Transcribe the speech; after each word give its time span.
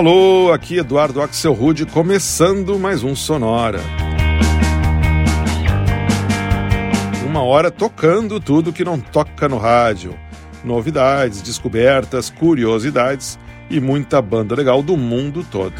Alô, 0.00 0.50
aqui 0.50 0.78
Eduardo 0.78 1.20
Axel 1.20 1.52
Rude 1.52 1.84
começando 1.84 2.78
mais 2.78 3.04
um 3.04 3.14
Sonora. 3.14 3.80
Uma 7.26 7.42
hora 7.42 7.70
tocando 7.70 8.40
tudo 8.40 8.72
que 8.72 8.82
não 8.82 8.98
toca 8.98 9.46
no 9.46 9.58
rádio. 9.58 10.18
Novidades, 10.64 11.42
descobertas, 11.42 12.30
curiosidades 12.30 13.38
e 13.68 13.78
muita 13.78 14.22
banda 14.22 14.54
legal 14.54 14.82
do 14.82 14.96
mundo 14.96 15.44
todo. 15.50 15.74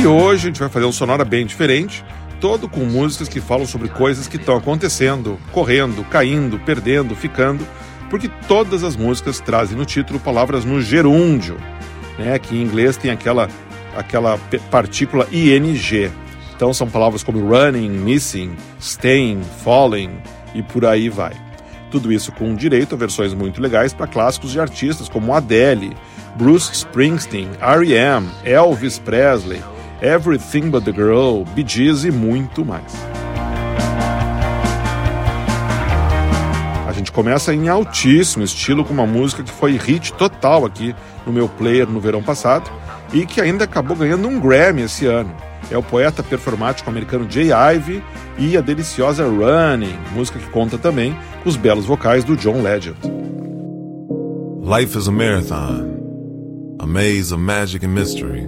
E 0.00 0.06
hoje 0.06 0.44
a 0.44 0.46
gente 0.46 0.60
vai 0.60 0.70
fazer 0.70 0.86
um 0.86 0.92
Sonora 0.92 1.26
bem 1.26 1.44
diferente, 1.44 2.02
todo 2.40 2.70
com 2.70 2.86
músicas 2.86 3.28
que 3.28 3.38
falam 3.38 3.66
sobre 3.66 3.88
coisas 3.88 4.26
que 4.26 4.38
estão 4.38 4.56
acontecendo, 4.56 5.38
correndo, 5.52 6.02
caindo, 6.04 6.58
perdendo, 6.58 7.14
ficando 7.14 7.66
porque 8.12 8.28
todas 8.46 8.84
as 8.84 8.94
músicas 8.94 9.40
trazem 9.40 9.74
no 9.74 9.86
título 9.86 10.20
palavras 10.20 10.66
no 10.66 10.82
gerúndio, 10.82 11.56
né, 12.18 12.38
que 12.38 12.54
em 12.54 12.60
inglês 12.60 12.98
tem 12.98 13.10
aquela, 13.10 13.48
aquela 13.96 14.38
partícula 14.70 15.26
ing. 15.32 16.10
Então 16.54 16.74
são 16.74 16.90
palavras 16.90 17.22
como 17.22 17.40
running, 17.40 17.88
missing, 17.88 18.54
staying, 18.78 19.40
falling 19.64 20.10
e 20.54 20.62
por 20.62 20.84
aí 20.84 21.08
vai. 21.08 21.32
Tudo 21.90 22.12
isso 22.12 22.30
com 22.32 22.54
direito 22.54 22.94
a 22.94 22.98
versões 22.98 23.32
muito 23.32 23.62
legais 23.62 23.94
para 23.94 24.06
clássicos 24.06 24.52
de 24.52 24.60
artistas 24.60 25.08
como 25.08 25.32
Adele, 25.32 25.96
Bruce 26.36 26.70
Springsteen, 26.70 27.48
R.E.M., 27.62 28.28
Elvis 28.44 28.98
Presley, 28.98 29.62
Everything 30.02 30.68
But 30.68 30.84
The 30.84 30.92
Girl, 30.92 31.44
Bee 31.54 31.64
Gees 31.66 32.04
e 32.04 32.10
muito 32.10 32.62
mais. 32.62 32.92
Gente 37.12 37.14
começa 37.14 37.54
em 37.54 37.68
altíssimo 37.68 38.42
estilo 38.42 38.84
com 38.84 38.92
uma 38.92 39.06
música 39.06 39.42
que 39.42 39.52
foi 39.52 39.76
hit 39.76 40.12
total 40.14 40.64
aqui 40.64 40.94
no 41.26 41.32
meu 41.32 41.48
player 41.48 41.86
no 41.86 42.00
verão 42.00 42.22
passado 42.22 42.70
e 43.12 43.26
que 43.26 43.40
ainda 43.40 43.64
acabou 43.64 43.96
ganhando 43.96 44.26
um 44.26 44.40
Grammy 44.40 44.82
esse 44.82 45.06
ano. 45.06 45.32
É 45.70 45.76
o 45.76 45.82
poeta 45.82 46.22
performático 46.22 46.88
americano 46.88 47.30
Jay 47.30 47.50
Ivey 47.52 48.02
e 48.38 48.56
a 48.56 48.60
deliciosa 48.60 49.24
Running, 49.24 49.96
música 50.12 50.38
que 50.38 50.50
conta 50.50 50.78
também 50.78 51.16
com 51.42 51.48
os 51.48 51.56
belos 51.56 51.84
vocais 51.84 52.24
do 52.24 52.36
John 52.36 52.62
Legend. 52.62 52.96
Life 54.62 54.96
is 54.96 55.06
a 55.06 55.12
marathon, 55.12 56.76
a 56.80 56.86
maze 56.86 57.32
of 57.32 57.42
magic 57.42 57.84
and 57.84 57.94
mystery. 57.94 58.46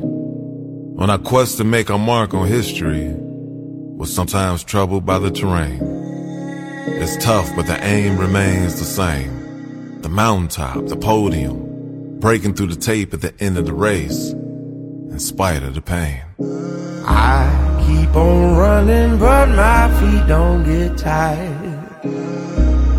On 0.96 1.10
our 1.10 1.18
quest 1.18 1.58
to 1.58 1.64
make 1.64 1.92
our 1.92 1.98
mark 1.98 2.34
on 2.34 2.46
history, 2.46 3.14
we're 3.96 4.06
sometimes 4.06 4.64
troubled 4.64 5.04
by 5.04 5.18
the 5.18 5.30
terrain. 5.30 5.93
It's 6.86 7.16
tough, 7.16 7.50
but 7.56 7.66
the 7.66 7.82
aim 7.82 8.18
remains 8.18 8.78
the 8.78 8.84
same. 8.84 10.02
The 10.02 10.10
mountaintop, 10.10 10.86
the 10.86 10.96
podium, 10.96 12.20
breaking 12.20 12.54
through 12.54 12.66
the 12.66 12.76
tape 12.76 13.14
at 13.14 13.22
the 13.22 13.32
end 13.40 13.56
of 13.56 13.64
the 13.64 13.72
race, 13.72 14.32
in 14.32 15.18
spite 15.18 15.62
of 15.62 15.74
the 15.74 15.80
pain. 15.80 16.20
I 17.06 17.84
keep 17.86 18.14
on 18.14 18.58
running, 18.58 19.18
but 19.18 19.48
my 19.48 19.88
feet 19.98 20.28
don't 20.28 20.62
get 20.64 20.98
tired. 20.98 21.88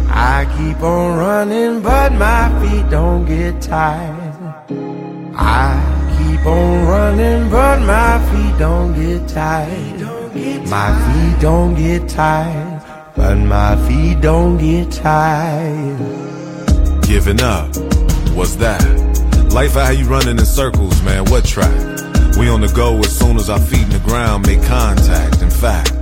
I 0.09 0.45
keep 0.58 0.81
on 0.81 1.17
running, 1.20 1.81
but 1.83 2.11
my 2.14 2.61
feet 2.61 2.89
don't 2.89 3.25
get 3.25 3.61
tired. 3.61 4.36
I 5.36 6.17
keep 6.17 6.44
on 6.44 6.88
running, 6.88 7.52
but 7.52 7.81
my 7.81 8.17
feet 8.31 8.58
don't 8.58 8.95
get 8.95 9.27
tired. 9.27 10.02
My 10.67 10.89
feet 11.14 11.39
don't 11.39 11.75
get 11.75 12.09
tired 12.09 12.75
but 13.16 13.35
my 13.35 13.75
feet 13.88 14.21
don't 14.21 14.58
get 14.58 14.91
tired. 14.91 15.97
Giving 17.03 17.41
up, 17.41 17.75
what's 18.35 18.55
that? 18.58 18.83
Life 19.52 19.73
how 19.73 19.92
you 19.92 20.05
running 20.05 20.37
in 20.37 20.45
circles, 20.45 21.02
man, 21.03 21.25
what 21.25 21.45
track? 21.45 21.73
We 22.37 22.49
on 22.49 22.59
the 22.61 22.71
go 22.75 22.99
as 22.99 23.17
soon 23.17 23.37
as 23.37 23.49
our 23.49 23.59
feet 23.59 23.83
in 23.83 23.89
the 23.89 24.02
ground 24.04 24.45
make 24.45 24.61
contact. 24.64 25.42
In 25.42 25.49
fact, 25.49 25.93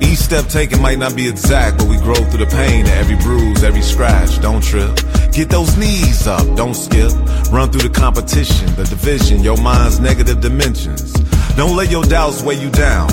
each 0.00 0.18
step 0.18 0.46
taken 0.46 0.80
might 0.80 0.98
not 0.98 1.16
be 1.16 1.28
exact, 1.28 1.78
but 1.78 1.88
we 1.88 1.96
grow 1.96 2.14
through 2.14 2.44
the 2.44 2.50
pain 2.50 2.84
of 2.84 2.92
every 2.92 3.16
bruise, 3.16 3.64
every 3.64 3.82
scratch. 3.82 4.40
Don't 4.40 4.62
trip. 4.62 4.94
Get 5.32 5.48
those 5.48 5.76
knees 5.76 6.26
up, 6.26 6.56
don't 6.56 6.74
skip. 6.74 7.10
Run 7.50 7.72
through 7.72 7.88
the 7.88 7.92
competition, 7.92 8.66
the 8.76 8.84
division, 8.84 9.42
your 9.42 9.56
mind's 9.56 9.98
negative 9.98 10.40
dimensions. 10.40 11.12
Don't 11.56 11.76
let 11.76 11.90
your 11.90 12.04
doubts 12.04 12.42
weigh 12.42 12.60
you 12.60 12.70
down. 12.70 13.08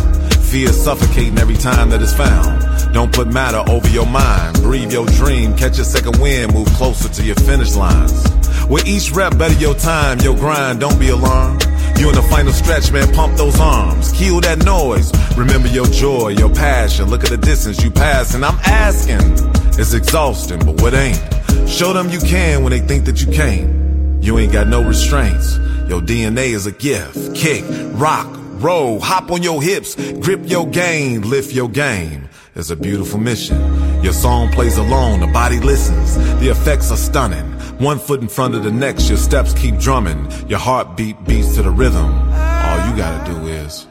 Fear 0.51 0.73
suffocating 0.73 1.37
every 1.39 1.55
time 1.55 1.89
that 1.89 2.01
it's 2.01 2.13
found. 2.13 2.58
Don't 2.93 3.13
put 3.13 3.27
matter 3.27 3.63
over 3.69 3.87
your 3.89 4.05
mind. 4.05 4.61
Breathe 4.61 4.91
your 4.91 5.05
dream, 5.07 5.55
catch 5.55 5.79
a 5.79 5.85
second 5.85 6.19
wind, 6.19 6.53
move 6.53 6.67
closer 6.69 7.09
to 7.09 7.23
your 7.23 7.35
finish 7.35 7.75
lines. 7.75 8.23
With 8.69 8.87
each 8.87 9.11
rep, 9.11 9.37
better 9.37 9.57
your 9.59 9.75
time, 9.75 10.19
your 10.19 10.35
grind, 10.35 10.79
don't 10.79 10.99
be 10.99 11.09
alarmed. 11.09 11.63
You 11.97 12.09
in 12.09 12.15
the 12.15 12.21
final 12.29 12.53
stretch, 12.53 12.91
man, 12.91 13.13
pump 13.13 13.35
those 13.35 13.59
arms. 13.59 14.11
Kill 14.13 14.39
that 14.41 14.63
noise. 14.63 15.11
Remember 15.37 15.67
your 15.67 15.87
joy, 15.87 16.29
your 16.29 16.53
passion. 16.53 17.09
Look 17.09 17.23
at 17.23 17.29
the 17.29 17.37
distance 17.37 17.83
you 17.83 17.91
pass, 17.91 18.35
and 18.35 18.45
I'm 18.45 18.57
asking. 18.63 19.33
It's 19.79 19.93
exhausting, 19.93 20.59
but 20.59 20.81
what 20.81 20.93
ain't? 20.93 21.21
Show 21.67 21.93
them 21.93 22.09
you 22.09 22.19
can 22.19 22.63
when 22.63 22.71
they 22.71 22.79
think 22.79 23.05
that 23.05 23.21
you 23.21 23.31
can't. 23.31 24.23
You 24.23 24.37
ain't 24.37 24.51
got 24.51 24.67
no 24.67 24.83
restraints. 24.83 25.57
Your 25.87 26.01
DNA 26.01 26.53
is 26.53 26.67
a 26.67 26.71
gift. 26.71 27.35
Kick, 27.35 27.63
rock, 27.93 28.27
roll, 28.61 28.99
hop 28.99 29.31
on 29.31 29.41
your 29.41 29.61
hips, 29.61 29.95
grip 30.19 30.41
your 30.43 30.67
game, 30.67 31.21
lift 31.21 31.53
your 31.53 31.69
game. 31.69 32.29
It's 32.55 32.71
a 32.71 32.75
beautiful 32.75 33.19
mission. 33.19 33.59
Your 34.03 34.13
song 34.13 34.51
plays 34.51 34.77
alone, 34.77 35.19
the 35.19 35.27
body 35.27 35.59
listens. 35.59 36.15
The 36.39 36.49
effects 36.49 36.91
are 36.91 36.97
stunning. 36.97 37.45
One 37.77 37.99
foot 37.99 38.21
in 38.21 38.27
front 38.27 38.55
of 38.55 38.63
the 38.63 38.71
next, 38.71 39.07
your 39.07 39.19
steps 39.19 39.53
keep 39.53 39.77
drumming. 39.77 40.31
Your 40.47 40.57
heartbeat 40.57 41.23
beats 41.25 41.55
to 41.55 41.61
the 41.61 41.69
rhythm. 41.69 42.11
All 42.33 42.89
you 42.89 42.97
gotta 42.97 43.31
do 43.31 43.47
is 43.47 43.85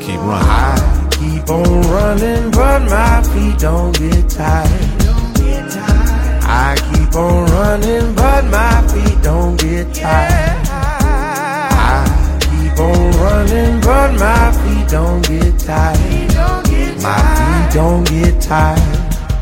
keep 0.00 0.18
running. 0.20 0.46
I 0.46 1.08
keep 1.10 1.48
on 1.48 1.82
running, 1.88 2.50
but 2.50 2.82
my 2.82 3.22
feet 3.32 3.58
don't 3.58 3.98
get 3.98 4.28
tired. 4.28 5.02
I 6.44 6.76
keep 6.92 7.14
on 7.16 7.46
running, 7.46 8.14
but 8.14 8.44
my 8.44 8.86
feet 8.88 9.22
don't 9.22 9.58
get 9.58 9.94
tired. 9.94 10.68
I 11.80 12.04
keep 12.40 12.78
on 12.78 13.10
running, 13.12 13.80
but 13.80 14.12
my 14.18 14.52
feet 14.52 14.88
don't 14.90 15.26
get 15.26 15.58
tired. 15.58 16.31
My 17.02 17.18
feet 17.18 17.74
don't 17.74 18.04
get 18.04 18.40
tired, 18.40 18.78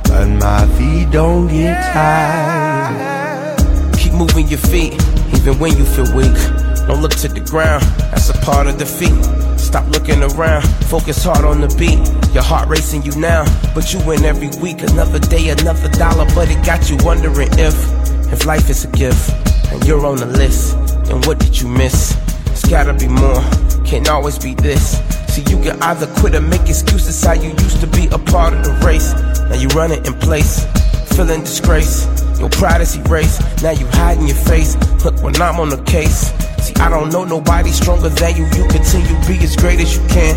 but 0.05 0.27
my 0.27 0.67
feet 0.79 1.11
don't 1.11 1.47
get 1.47 1.93
tired. 1.93 3.59
Keep 3.99 4.15
moving 4.15 4.49
your 4.49 4.59
feet, 4.59 4.95
even 5.35 5.59
when 5.59 5.77
you 5.77 5.85
feel 5.85 6.11
weak. 6.17 6.33
Don't 6.87 7.03
look 7.03 7.11
to 7.17 7.29
the 7.29 7.47
ground, 7.51 7.83
that's 8.11 8.31
a 8.31 8.33
part 8.39 8.67
of 8.67 8.79
defeat. 8.79 9.13
Stop 9.61 9.87
looking 9.91 10.23
around, 10.23 10.63
focus 10.87 11.23
hard 11.23 11.45
on 11.45 11.61
the 11.61 11.69
beat. 11.77 12.01
Your 12.33 12.43
heart 12.43 12.67
racing 12.71 13.03
you 13.03 13.15
now, 13.17 13.45
but 13.75 13.93
you 13.93 14.01
win 14.07 14.25
every 14.25 14.49
week. 14.63 14.81
Another 14.81 15.19
day, 15.19 15.51
another 15.51 15.91
dollar, 15.91 16.25
but 16.35 16.49
it 16.51 16.65
got 16.65 16.89
you 16.89 16.97
wondering 17.05 17.51
if, 17.59 17.77
if 18.33 18.47
life 18.47 18.71
is 18.71 18.87
a 18.87 18.91
gift 18.93 19.35
and 19.71 19.85
you're 19.87 20.07
on 20.07 20.17
the 20.17 20.25
list, 20.25 20.79
then 21.05 21.21
what 21.23 21.39
did 21.39 21.61
you 21.61 21.69
miss? 21.69 22.17
It's 22.47 22.67
gotta 22.67 22.95
be 22.95 23.07
more, 23.07 23.43
can't 23.85 24.09
always 24.09 24.39
be 24.39 24.55
this. 24.55 25.10
See, 25.31 25.43
you 25.43 25.63
can 25.63 25.81
either 25.81 26.09
quit 26.19 26.35
or 26.35 26.41
make 26.41 26.63
excuses 26.63 27.23
how 27.23 27.35
you 27.35 27.51
used 27.51 27.81
to 27.81 27.87
be 27.87 28.09
a 28.09 28.19
part 28.19 28.53
of 28.53 28.65
the 28.65 28.73
race. 28.85 29.13
Now 29.49 29.55
you 29.55 29.69
running 29.69 30.05
in 30.05 30.15
place, 30.15 30.67
feeling 31.15 31.43
disgrace. 31.43 32.07
Your 32.41 32.51
pride 32.51 32.81
is 32.81 32.97
erased, 32.97 33.41
now 33.63 33.71
you 33.71 33.87
hiding 33.93 34.27
your 34.27 34.37
face. 34.37 34.75
Look, 35.05 35.23
when 35.23 35.41
I'm 35.41 35.61
on 35.61 35.69
the 35.69 35.81
case, 35.85 36.33
see, 36.61 36.75
I 36.81 36.89
don't 36.89 37.13
know 37.13 37.25
nobody 37.25 37.71
stronger 37.71 38.09
than 38.09 38.37
you. 38.37 38.45
You 38.59 38.67
continue 38.69 39.15
be 39.29 39.39
as 39.45 39.55
great 39.55 39.79
as 39.79 39.95
you 39.97 40.03
can. 40.09 40.35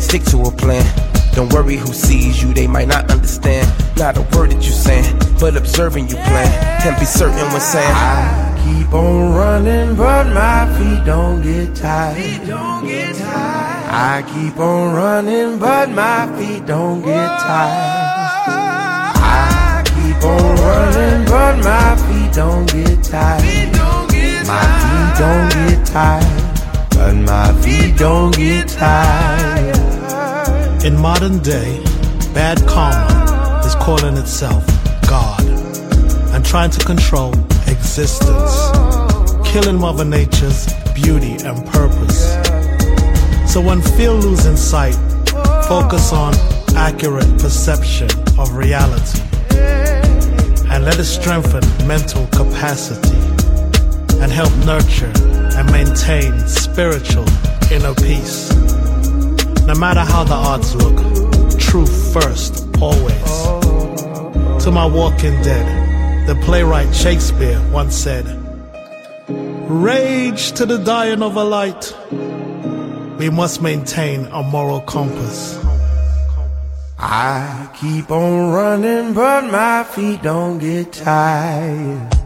Stick 0.00 0.22
to 0.32 0.40
a 0.40 0.50
plan. 0.50 0.86
Don't 1.34 1.52
worry 1.52 1.76
who 1.76 1.92
sees 1.92 2.42
you, 2.42 2.54
they 2.54 2.66
might 2.66 2.88
not 2.88 3.10
understand. 3.10 3.68
Not 3.98 4.16
a 4.16 4.22
word 4.34 4.52
that 4.52 4.62
you're 4.62 4.72
saying, 4.72 5.18
but 5.38 5.54
observing 5.54 6.08
you 6.08 6.16
plan. 6.16 6.80
Can't 6.80 6.98
be 6.98 7.04
certain 7.04 7.36
when 7.52 7.60
saying, 7.60 7.92
I 7.92 8.56
keep 8.64 8.92
on 8.94 9.34
running, 9.34 9.96
but 9.96 10.32
my 10.32 10.66
feet 10.78 11.04
don't 11.04 11.42
get 11.42 11.76
tired. 11.76 13.69
I 13.92 14.22
keep 14.22 14.56
on 14.60 14.94
running, 14.94 15.58
but 15.58 15.90
my 15.90 16.24
feet 16.38 16.64
don't 16.64 17.02
get 17.02 17.28
tired. 17.40 18.06
I 19.16 19.82
keep 19.84 20.22
on 20.22 20.56
running, 20.56 21.24
but 21.24 21.56
my 21.64 21.96
feet 22.06 22.32
don't 22.32 22.66
get 22.72 23.02
tired. 23.02 23.42
My 24.46 24.62
feet 24.80 25.18
don't 25.18 25.50
get 25.50 25.84
tired, 25.86 26.90
but 26.90 27.14
my 27.14 27.52
feet 27.62 27.96
don't 27.98 28.32
get 28.36 28.68
tired. 28.68 29.76
In 30.84 30.96
modern 30.96 31.40
day, 31.40 31.82
bad 32.32 32.64
karma 32.68 33.60
is 33.66 33.74
calling 33.74 34.16
itself 34.16 34.64
God 35.08 35.42
and 36.32 36.44
trying 36.44 36.70
to 36.70 36.84
control 36.84 37.34
existence, 37.66 38.70
killing 39.50 39.80
Mother 39.80 40.04
Nature's 40.04 40.72
beauty 40.94 41.32
and 41.44 41.66
purpose. 41.66 42.49
So 43.50 43.60
when 43.60 43.82
feel 43.82 44.14
losing 44.14 44.56
sight, 44.56 44.94
focus 45.66 46.12
on 46.12 46.34
accurate 46.76 47.28
perception 47.40 48.08
of 48.38 48.54
reality 48.54 49.20
and 50.70 50.84
let 50.84 51.00
it 51.00 51.04
strengthen 51.04 51.64
mental 51.84 52.28
capacity 52.28 53.18
and 54.22 54.30
help 54.30 54.54
nurture 54.58 55.10
and 55.58 55.68
maintain 55.72 56.38
spiritual 56.46 57.26
inner 57.72 57.92
peace. 57.94 58.54
No 59.66 59.74
matter 59.74 60.04
how 60.04 60.22
the 60.22 60.34
odds 60.34 60.76
look, 60.76 60.98
truth 61.58 62.12
first, 62.12 62.68
always. 62.80 63.32
To 64.64 64.70
my 64.70 64.86
walking 64.86 65.42
dead, 65.42 66.28
the 66.28 66.36
playwright 66.44 66.94
Shakespeare 66.94 67.60
once 67.72 67.96
said, 67.96 68.26
Rage 69.28 70.52
to 70.52 70.66
the 70.66 70.78
dying 70.78 71.20
of 71.20 71.34
a 71.34 71.42
light. 71.42 71.92
We 73.20 73.28
must 73.28 73.60
maintain 73.60 74.24
a 74.32 74.42
moral 74.42 74.80
compass. 74.80 75.62
I 76.98 77.68
keep 77.78 78.10
on 78.10 78.50
running, 78.50 79.12
but 79.12 79.44
my 79.44 79.84
feet 79.84 80.22
don't 80.22 80.58
get 80.58 80.90
tired. 80.90 82.19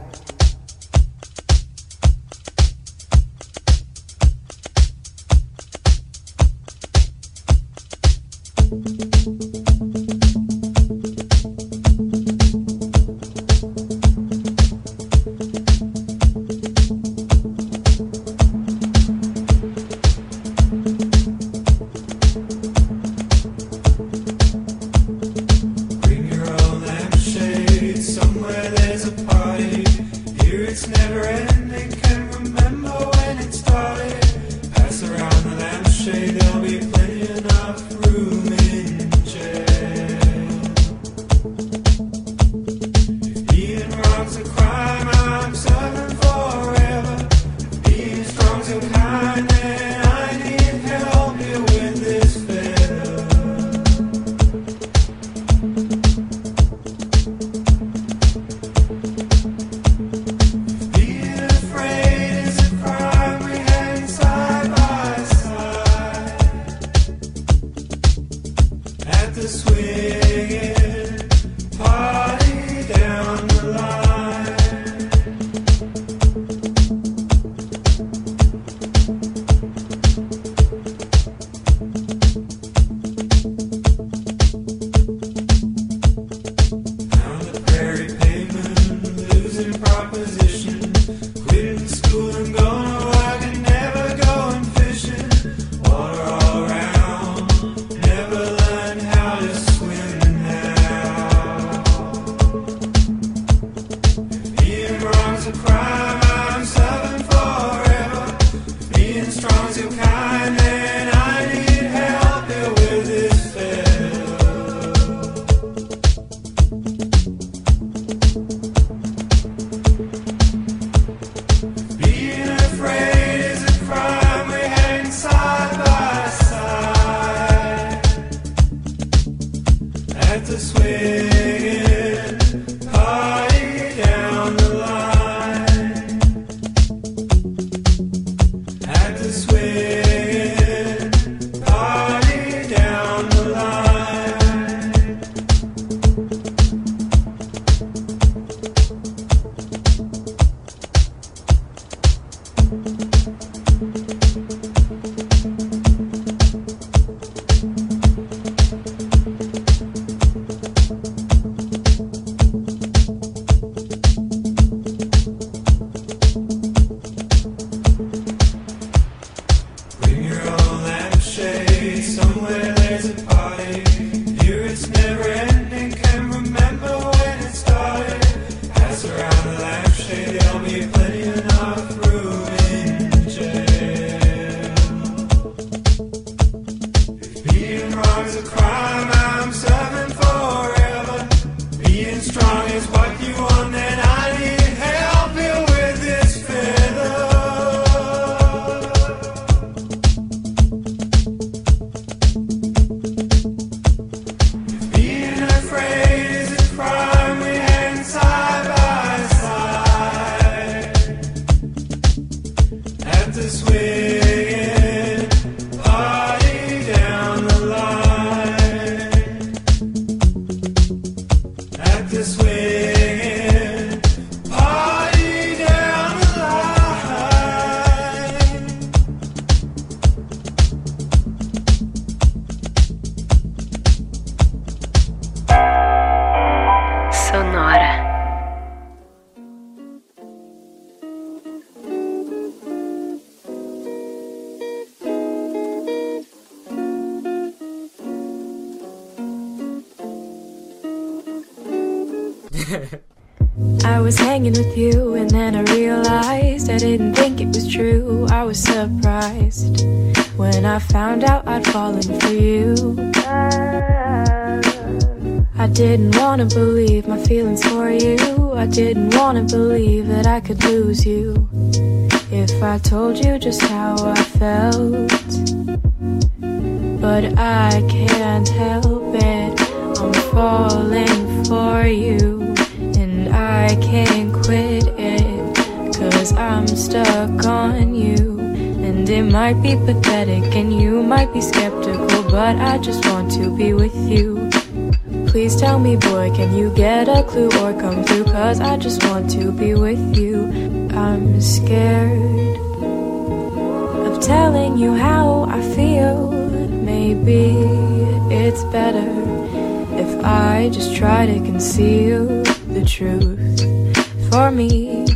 For 314.45 314.51
me 314.51 315.07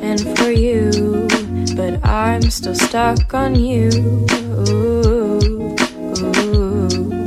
and 0.00 0.18
for 0.38 0.50
you. 0.50 1.28
But 1.76 2.02
I'm 2.02 2.40
still 2.50 2.74
stuck 2.74 3.34
on 3.34 3.54
you. 3.54 3.90
Ooh, 4.70 5.76
ooh. 6.18 7.24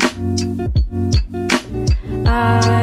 I, 2.25 2.82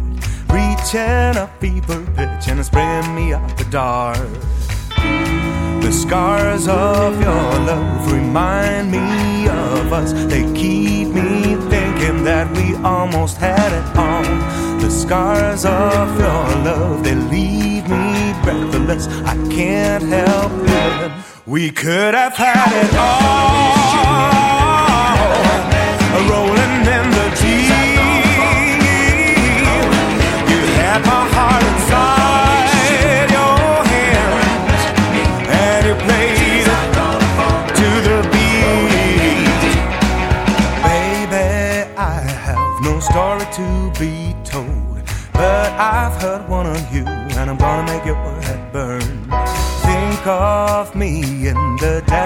reaching 0.81 1.37
a 1.37 1.47
fever 1.59 2.05
pitch, 2.15 2.47
and 2.47 2.71
bringing 2.71 3.15
me 3.15 3.33
out 3.33 3.57
the 3.57 3.65
dark. 3.65 4.17
The 5.81 5.91
scars 5.91 6.67
of 6.67 7.19
your 7.21 7.51
love 7.65 8.11
remind 8.11 8.91
me 8.91 9.47
of 9.47 9.93
us. 9.93 10.13
They 10.13 10.41
keep 10.53 11.09
me 11.09 11.55
thinking 11.69 12.23
that 12.23 12.49
we 12.55 12.75
almost 12.83 13.37
had 13.37 13.71
it 13.71 13.97
all. 13.97 14.79
The 14.79 14.89
scars 14.89 15.65
of 15.65 16.19
your 16.19 16.63
love, 16.65 17.03
they 17.03 17.15
leave 17.15 17.87
me 17.87 18.33
breathless. 18.43 19.07
I 19.07 19.35
can't 19.49 20.03
help 20.03 20.51
it. 20.63 21.11
We 21.45 21.69
could 21.71 22.13
have 22.13 22.33
had 22.33 22.71
it 22.85 22.95
all. 22.95 24.40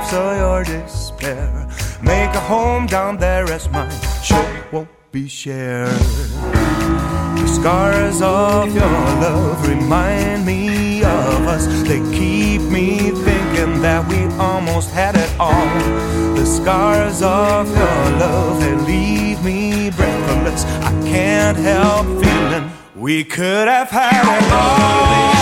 Depths 0.06 0.14
of 0.14 0.38
your 0.38 0.64
despair. 0.64 1.68
Make 2.02 2.34
a 2.36 2.40
home 2.40 2.86
down 2.86 3.18
there 3.18 3.46
as 3.46 3.70
mine 3.70 3.92
sure 4.24 4.66
won't 4.72 4.90
be 5.12 5.28
shared. 5.28 5.90
The 5.90 7.48
scars 7.48 8.22
of 8.22 8.74
your 8.74 9.00
love 9.22 9.68
remind 9.68 10.46
me 10.46 11.04
of 11.04 11.48
us. 11.48 11.66
They 11.88 12.00
keep 12.18 12.62
me 12.62 13.12
thinking 13.12 13.82
that 13.82 14.08
we 14.08 14.26
almost 14.38 14.92
had 14.92 15.16
it 15.16 15.32
all. 15.40 16.36
The 16.36 16.46
scars 16.46 17.22
of 17.22 17.68
your 17.70 18.20
love, 18.20 18.60
they 18.60 18.76
leave 18.76 19.44
me 19.44 19.90
breathless. 19.92 20.66
I 20.66 20.92
can't 21.06 21.58
help 21.58 22.06
feeling 22.24 22.72
we 22.96 23.24
could 23.24 23.68
have 23.68 23.90
had 23.90 24.26
it 24.38 24.52
all. 24.52 25.36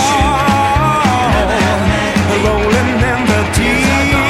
Rolling 2.44 3.00
in 3.10 3.26
the 3.26 3.52
deep. 3.56 4.23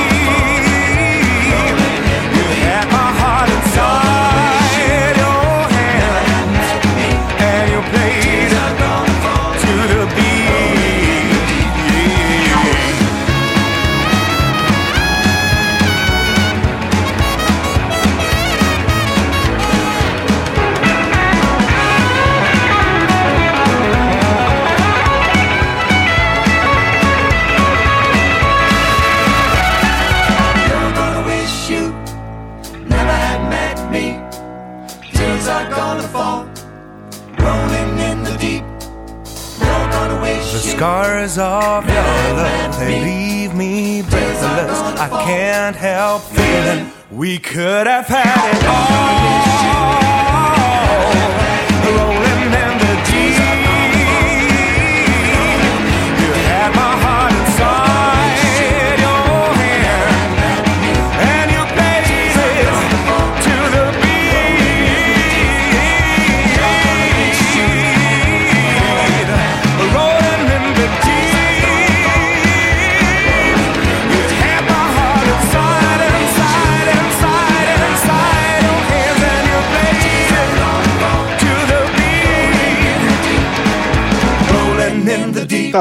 Of 41.24 41.88
your 41.88 42.02
love, 42.36 42.78
they 42.78 43.00
leave 43.02 43.54
me 43.54 44.02
breathless. 44.02 44.78
I 45.00 45.08
can't 45.24 45.74
help 45.74 46.20
feeling 46.22 46.92
we 47.10 47.38
could 47.38 47.86
have 47.86 48.06
had 48.06 48.54
it 48.54 48.64
all. 48.68 49.24
Rolling 51.96 52.33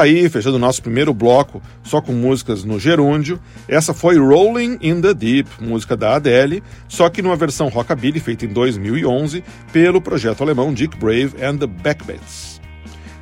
aí, 0.04 0.28
fechando 0.28 0.56
o 0.56 0.60
nosso 0.60 0.82
primeiro 0.82 1.12
bloco, 1.12 1.60
só 1.82 2.00
com 2.00 2.12
músicas 2.12 2.64
no 2.64 2.78
gerúndio. 2.78 3.40
Essa 3.66 3.92
foi 3.92 4.18
Rolling 4.18 4.78
in 4.80 5.00
the 5.00 5.12
Deep, 5.12 5.48
música 5.60 5.96
da 5.96 6.16
Adele, 6.16 6.62
só 6.88 7.08
que 7.08 7.22
numa 7.22 7.36
versão 7.36 7.68
rockabilly 7.68 8.20
feita 8.20 8.44
em 8.44 8.48
2011 8.48 9.42
pelo 9.72 10.00
projeto 10.00 10.42
alemão 10.42 10.72
Dick 10.72 10.96
Brave 10.96 11.34
and 11.42 11.58
the 11.58 11.66
Backbeats. 11.66 12.60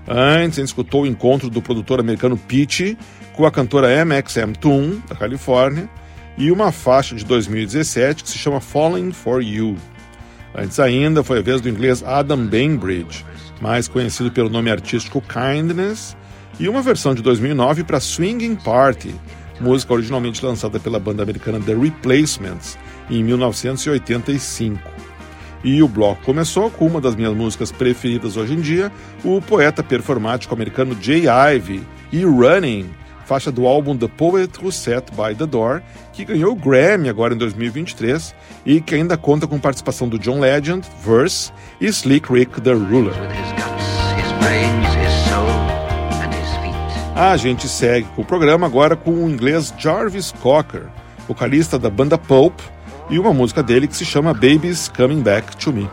Antes, 0.06 0.58
a 0.58 0.62
gente 0.62 0.68
escutou 0.68 1.02
o 1.02 1.06
encontro 1.06 1.48
do 1.48 1.62
produtor 1.62 2.00
americano 2.00 2.36
Peachy 2.36 2.98
com 3.32 3.46
a 3.46 3.50
cantora 3.50 4.04
MXM 4.04 4.52
Toon, 4.60 5.00
da 5.08 5.14
Califórnia, 5.14 5.88
e 6.36 6.50
uma 6.50 6.72
faixa 6.72 7.14
de 7.14 7.24
2017 7.24 8.24
que 8.24 8.30
se 8.30 8.38
chama 8.38 8.60
Falling 8.60 9.12
for 9.12 9.42
You. 9.42 9.76
Antes 10.54 10.78
ainda, 10.80 11.22
foi 11.22 11.38
a 11.38 11.42
vez 11.42 11.60
do 11.60 11.68
inglês 11.68 12.02
Adam 12.02 12.46
Bainbridge, 12.46 13.24
mais 13.60 13.88
conhecido 13.88 14.30
pelo 14.30 14.50
nome 14.50 14.70
artístico 14.70 15.22
Kindness, 15.22 16.16
e 16.62 16.68
uma 16.68 16.80
versão 16.80 17.12
de 17.12 17.22
2009 17.22 17.82
para 17.82 17.98
Swinging 17.98 18.54
Party, 18.54 19.12
música 19.60 19.94
originalmente 19.94 20.46
lançada 20.46 20.78
pela 20.78 21.00
banda 21.00 21.20
americana 21.20 21.58
The 21.58 21.74
Replacements 21.74 22.78
em 23.10 23.24
1985. 23.24 24.80
E 25.64 25.82
o 25.82 25.88
bloco 25.88 26.22
começou 26.22 26.70
com 26.70 26.86
uma 26.86 27.00
das 27.00 27.16
minhas 27.16 27.34
músicas 27.34 27.72
preferidas 27.72 28.36
hoje 28.36 28.54
em 28.54 28.60
dia, 28.60 28.92
o 29.24 29.42
poeta 29.42 29.82
performático 29.82 30.54
americano 30.54 30.96
Jay 31.00 31.24
Ivey 31.26 31.82
e 32.12 32.24
Running, 32.24 32.88
faixa 33.26 33.50
do 33.50 33.66
álbum 33.66 33.96
The 33.96 34.06
Poet 34.06 34.52
Who 34.62 34.70
Sat 34.70 35.10
By 35.10 35.34
The 35.34 35.46
Door, 35.46 35.82
que 36.12 36.24
ganhou 36.24 36.52
o 36.52 36.56
Grammy 36.56 37.08
agora 37.08 37.34
em 37.34 37.38
2023 37.38 38.32
e 38.64 38.80
que 38.80 38.94
ainda 38.94 39.16
conta 39.16 39.48
com 39.48 39.58
participação 39.58 40.08
do 40.08 40.16
John 40.16 40.38
Legend, 40.38 40.86
Verse 41.04 41.50
e 41.80 41.86
Slick 41.86 42.32
Rick 42.32 42.60
The 42.60 42.72
Ruler. 42.72 43.14
A 47.14 47.36
gente 47.36 47.68
segue 47.68 48.08
com 48.16 48.22
o 48.22 48.24
programa 48.24 48.66
agora 48.66 48.96
com 48.96 49.10
o 49.10 49.30
inglês 49.30 49.72
Jarvis 49.78 50.32
Cocker, 50.32 50.86
vocalista 51.28 51.78
da 51.78 51.90
banda 51.90 52.16
Pulp, 52.16 52.58
e 53.10 53.18
uma 53.18 53.34
música 53.34 53.62
dele 53.62 53.86
que 53.86 53.96
se 53.96 54.04
chama 54.04 54.32
Baby's 54.32 54.88
Coming 54.88 55.22
Back 55.22 55.56
to 55.58 55.72
Me. 55.72 55.88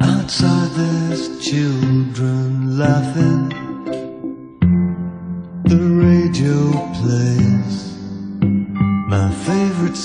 Outside 0.00 0.70
there's 0.74 1.44
children 1.44 2.78
laughing. 2.78 3.63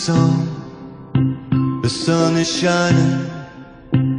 Song. 0.10 1.82
The 1.84 1.90
sun 1.90 2.32
is 2.44 2.50
shining. 2.62 3.18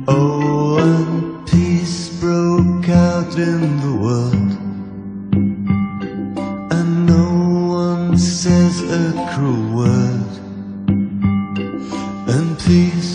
Oh, 0.06 0.78
and 0.88 1.48
peace 1.52 2.00
broke 2.24 2.88
out 3.10 3.32
in 3.50 3.60
the 3.84 3.94
world. 4.04 4.52
And 6.76 6.90
no 7.16 7.28
one 7.86 8.16
says 8.16 8.74
a 9.00 9.06
cruel 9.30 9.66
word. 9.80 10.32
And 12.34 12.48
peace 12.68 13.14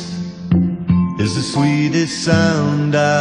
is 1.23 1.31
the 1.39 1.45
sweetest 1.53 2.15
sound 2.29 2.91
I've 2.95 3.14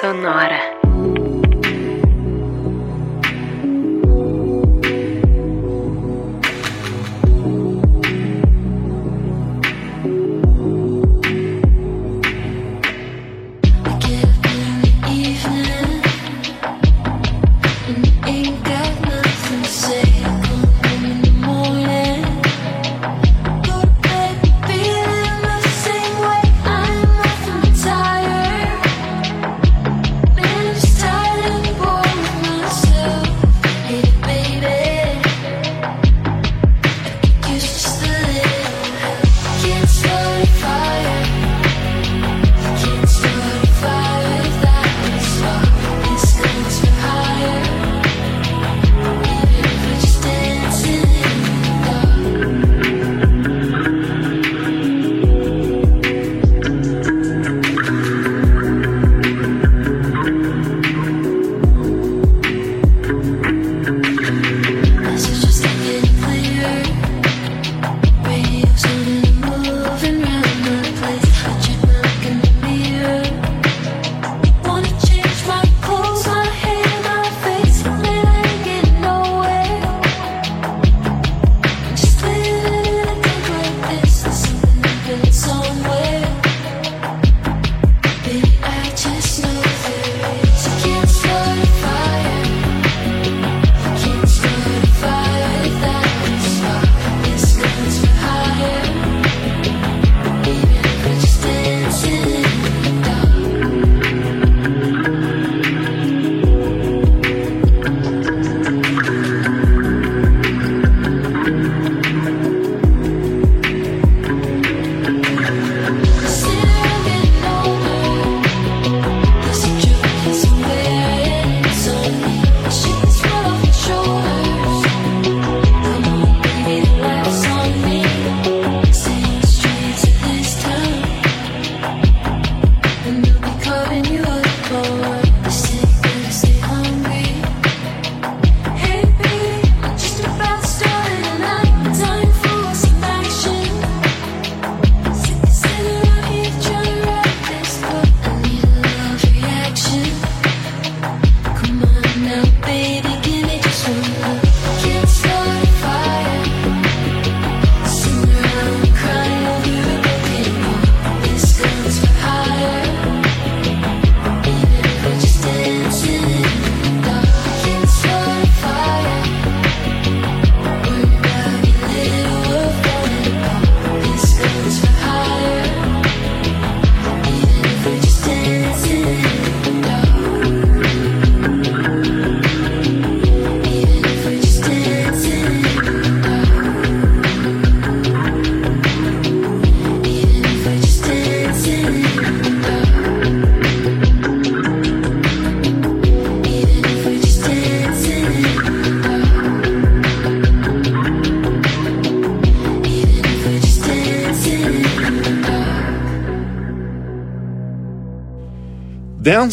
Sonora. 0.00 0.75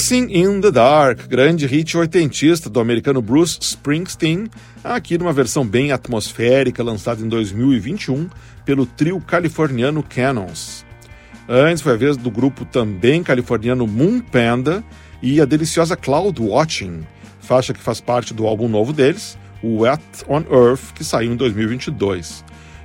Dancing 0.04 0.34
in 0.34 0.60
the 0.60 0.70
Dark, 0.70 1.30
grande 1.30 1.66
hit 1.66 1.96
oitentista 1.96 2.70
do 2.70 2.82
americano 2.82 3.22
Bruce 3.22 3.58
Springsteen, 3.62 4.50
aqui 4.84 5.18
numa 5.18 5.32
versão 5.32 5.66
bem 5.66 5.94
atmosférica, 5.94 6.84
lançada 6.84 7.22
em 7.22 7.30
2021 7.30 8.30
pelo 8.66 8.86
trio 8.86 9.22
californiano 9.22 10.04
Cannons. 10.04 10.86
Antes 11.48 11.82
foi 11.82 11.94
a 11.94 11.96
vez 11.96 12.18
do 12.18 12.30
grupo 12.30 12.66
também 12.66 13.24
californiano 13.24 13.88
Moon 13.88 14.20
Panda 14.20 14.84
e 15.22 15.40
a 15.40 15.46
deliciosa 15.46 15.96
Cloud 15.96 16.42
Watching, 16.42 17.08
faixa 17.40 17.74
que 17.74 17.80
faz 17.80 18.02
parte 18.02 18.34
do 18.34 18.46
álbum 18.46 18.68
novo 18.68 18.92
deles, 18.92 19.38
Wet 19.64 20.04
on 20.28 20.44
Earth, 20.52 20.92
que 20.94 21.06
saiu 21.06 21.32
em 21.32 21.38
2022. 21.38 22.44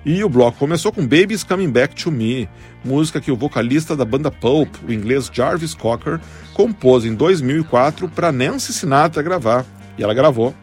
E 0.09 0.25
o 0.25 0.29
bloco 0.31 0.57
começou 0.57 0.91
com 0.91 1.03
Babies 1.03 1.45
Coming 1.45 1.69
Back 1.69 1.95
to 1.95 2.11
Me, 2.11 2.49
música 2.83 3.21
que 3.21 3.31
o 3.31 3.37
vocalista 3.37 3.95
da 3.95 4.07
banda 4.07 4.31
Pulp, 4.31 4.77
o 4.89 4.91
inglês 4.91 5.31
Jarvis 5.31 5.75
Cocker, 5.75 6.19
compôs 6.55 7.05
em 7.05 7.15
2004 7.15 8.09
para 8.09 8.33
Nancy 8.33 8.73
Sinatra 8.73 9.23
gravar. 9.23 9.67
E 9.99 10.03
ela 10.03 10.15
gravou. 10.15 10.55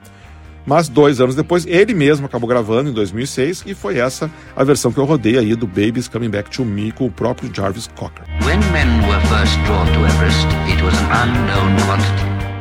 Mas 0.66 0.90
dois 0.90 1.22
anos 1.22 1.36
depois, 1.36 1.64
ele 1.68 1.94
mesmo 1.94 2.26
acabou 2.26 2.50
gravando 2.50 2.90
em 2.90 2.94
2006 2.94 3.66
e 3.68 3.76
foi 3.76 4.00
essa 4.00 4.32
a 4.56 4.64
versão 4.64 4.92
que 4.92 4.98
eu 4.98 5.06
rodei 5.06 5.38
aí 5.38 5.54
do 5.54 5.68
Babies 5.68 6.08
Coming 6.08 6.32
Back 6.32 6.50
to 6.50 6.66
Me 6.66 6.92
com 6.92 7.06
o 7.06 7.12
próprio 7.12 7.54
Jarvis 7.54 7.86
Cocker. 7.96 8.26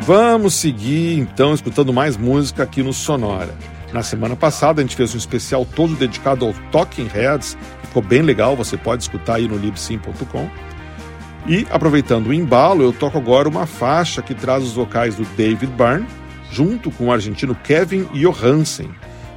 Vamos 0.02 0.52
seguir 0.52 1.18
então 1.18 1.54
escutando 1.54 1.94
mais 1.94 2.18
música 2.18 2.62
aqui 2.62 2.82
no 2.82 2.92
Sonora. 2.92 3.54
Na 3.94 4.02
semana 4.02 4.34
passada 4.34 4.80
a 4.80 4.84
gente 4.84 4.96
fez 4.96 5.14
um 5.14 5.18
especial 5.18 5.64
todo 5.64 5.94
dedicado 5.94 6.44
ao 6.44 6.52
Talking 6.72 7.06
Heads, 7.06 7.56
ficou 7.84 8.02
bem 8.02 8.22
legal, 8.22 8.56
você 8.56 8.76
pode 8.76 9.04
escutar 9.04 9.36
aí 9.36 9.46
no 9.46 9.56
libsim.com. 9.56 10.50
E 11.46 11.64
aproveitando 11.70 12.26
o 12.26 12.34
embalo, 12.34 12.82
eu 12.82 12.92
toco 12.92 13.16
agora 13.16 13.48
uma 13.48 13.66
faixa 13.66 14.20
que 14.20 14.34
traz 14.34 14.64
os 14.64 14.72
vocais 14.72 15.14
do 15.14 15.24
David 15.36 15.72
Byrne, 15.74 16.08
junto 16.50 16.90
com 16.90 17.06
o 17.06 17.12
argentino 17.12 17.54
Kevin 17.54 18.08
Johansen, 18.12 18.90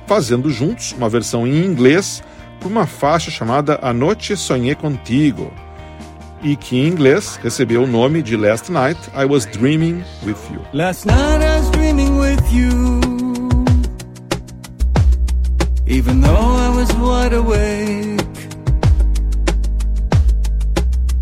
fazendo 0.08 0.50
juntos 0.50 0.92
uma 0.94 1.08
versão 1.08 1.46
em 1.46 1.64
inglês 1.64 2.24
para 2.60 2.68
uma 2.68 2.88
faixa 2.88 3.30
chamada 3.30 3.78
A 3.80 3.94
Noite 3.94 4.36
Sonhei 4.36 4.74
Contigo, 4.74 5.54
e 6.42 6.56
que 6.56 6.78
em 6.78 6.88
inglês 6.88 7.40
recebeu 7.44 7.84
o 7.84 7.88
nome 7.88 8.24
de 8.24 8.36
Last 8.36 8.72
Night 8.72 9.00
I 9.16 9.26
Was 9.26 9.46
Dreaming 9.46 10.04
With 10.24 10.38
You. 10.52 10.62
Even 15.88 16.20
though 16.22 16.36
I 16.66 16.70
was 16.76 16.94
wide 16.96 17.34
awake. 17.34 18.20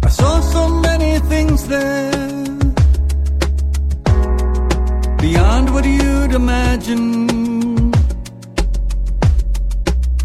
I 0.04 0.10
saw 0.10 0.41
so 0.41 0.67
many 0.88 1.19
things 1.32 1.67
there 1.67 2.12
beyond 5.17 5.73
what 5.73 5.86
you'd 5.86 6.34
imagine. 6.34 7.93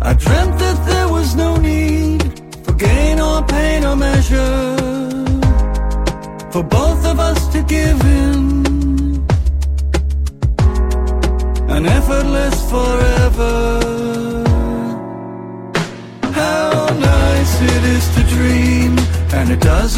I 0.02 0.14
dreamt 0.14 0.58
that 0.64 0.78
there 0.86 1.08
was 1.08 1.34
no 1.34 1.56
need 1.56 2.22
for 2.64 2.72
gain 2.72 3.20
or 3.20 3.42
pain 3.44 3.84
or 3.84 3.96
measure. 3.96 4.76
For 6.50 6.62
both 6.62 7.04
of 7.04 7.20
us 7.20 7.40
to 7.52 7.62
give 7.62 8.00
in. 8.24 8.40
An 11.68 11.86
effortless 11.86 12.70
forever. 12.70 13.09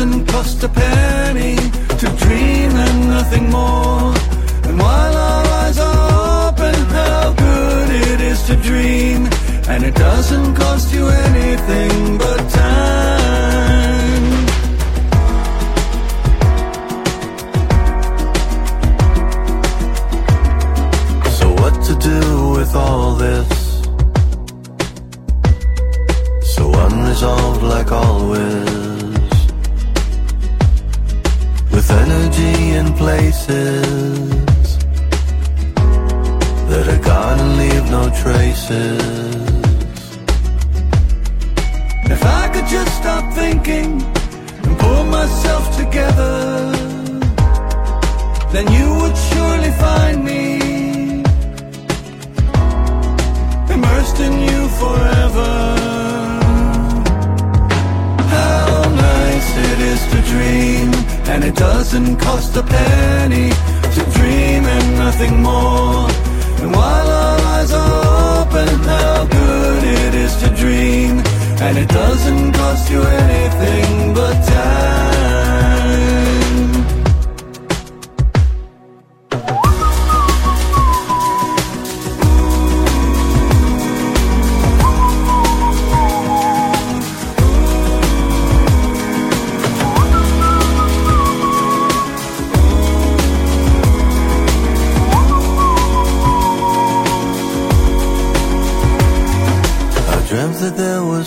Doesn't 0.02 0.26
cost 0.26 0.64
a 0.64 0.68
penny 0.68 1.54
to 2.00 2.06
dream 2.24 2.70
and 2.72 3.08
nothing 3.08 3.48
more. 3.50 4.12
And 4.66 4.76
while 4.76 5.16
our 5.16 5.46
eyes 5.62 5.78
are 5.78 6.48
open, 6.48 6.74
how 6.74 7.32
good 7.34 7.88
it 7.88 8.20
is 8.20 8.42
to 8.48 8.56
dream, 8.56 9.28
and 9.68 9.84
it 9.84 9.94
doesn't 9.94 10.56
cost 10.56 10.92
you 10.92 11.06
anything 11.06 11.21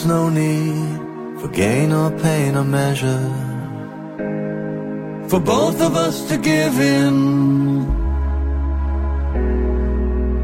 no 0.06 0.30
need 0.30 1.00
For 1.40 1.48
gain 1.50 1.92
or 1.92 2.12
pain 2.12 2.56
or 2.56 2.64
measure 2.64 3.46
for 5.28 5.40
both 5.40 5.82
of 5.82 5.96
us 5.96 6.28
to 6.30 6.38
give 6.38 6.80
in 6.80 7.16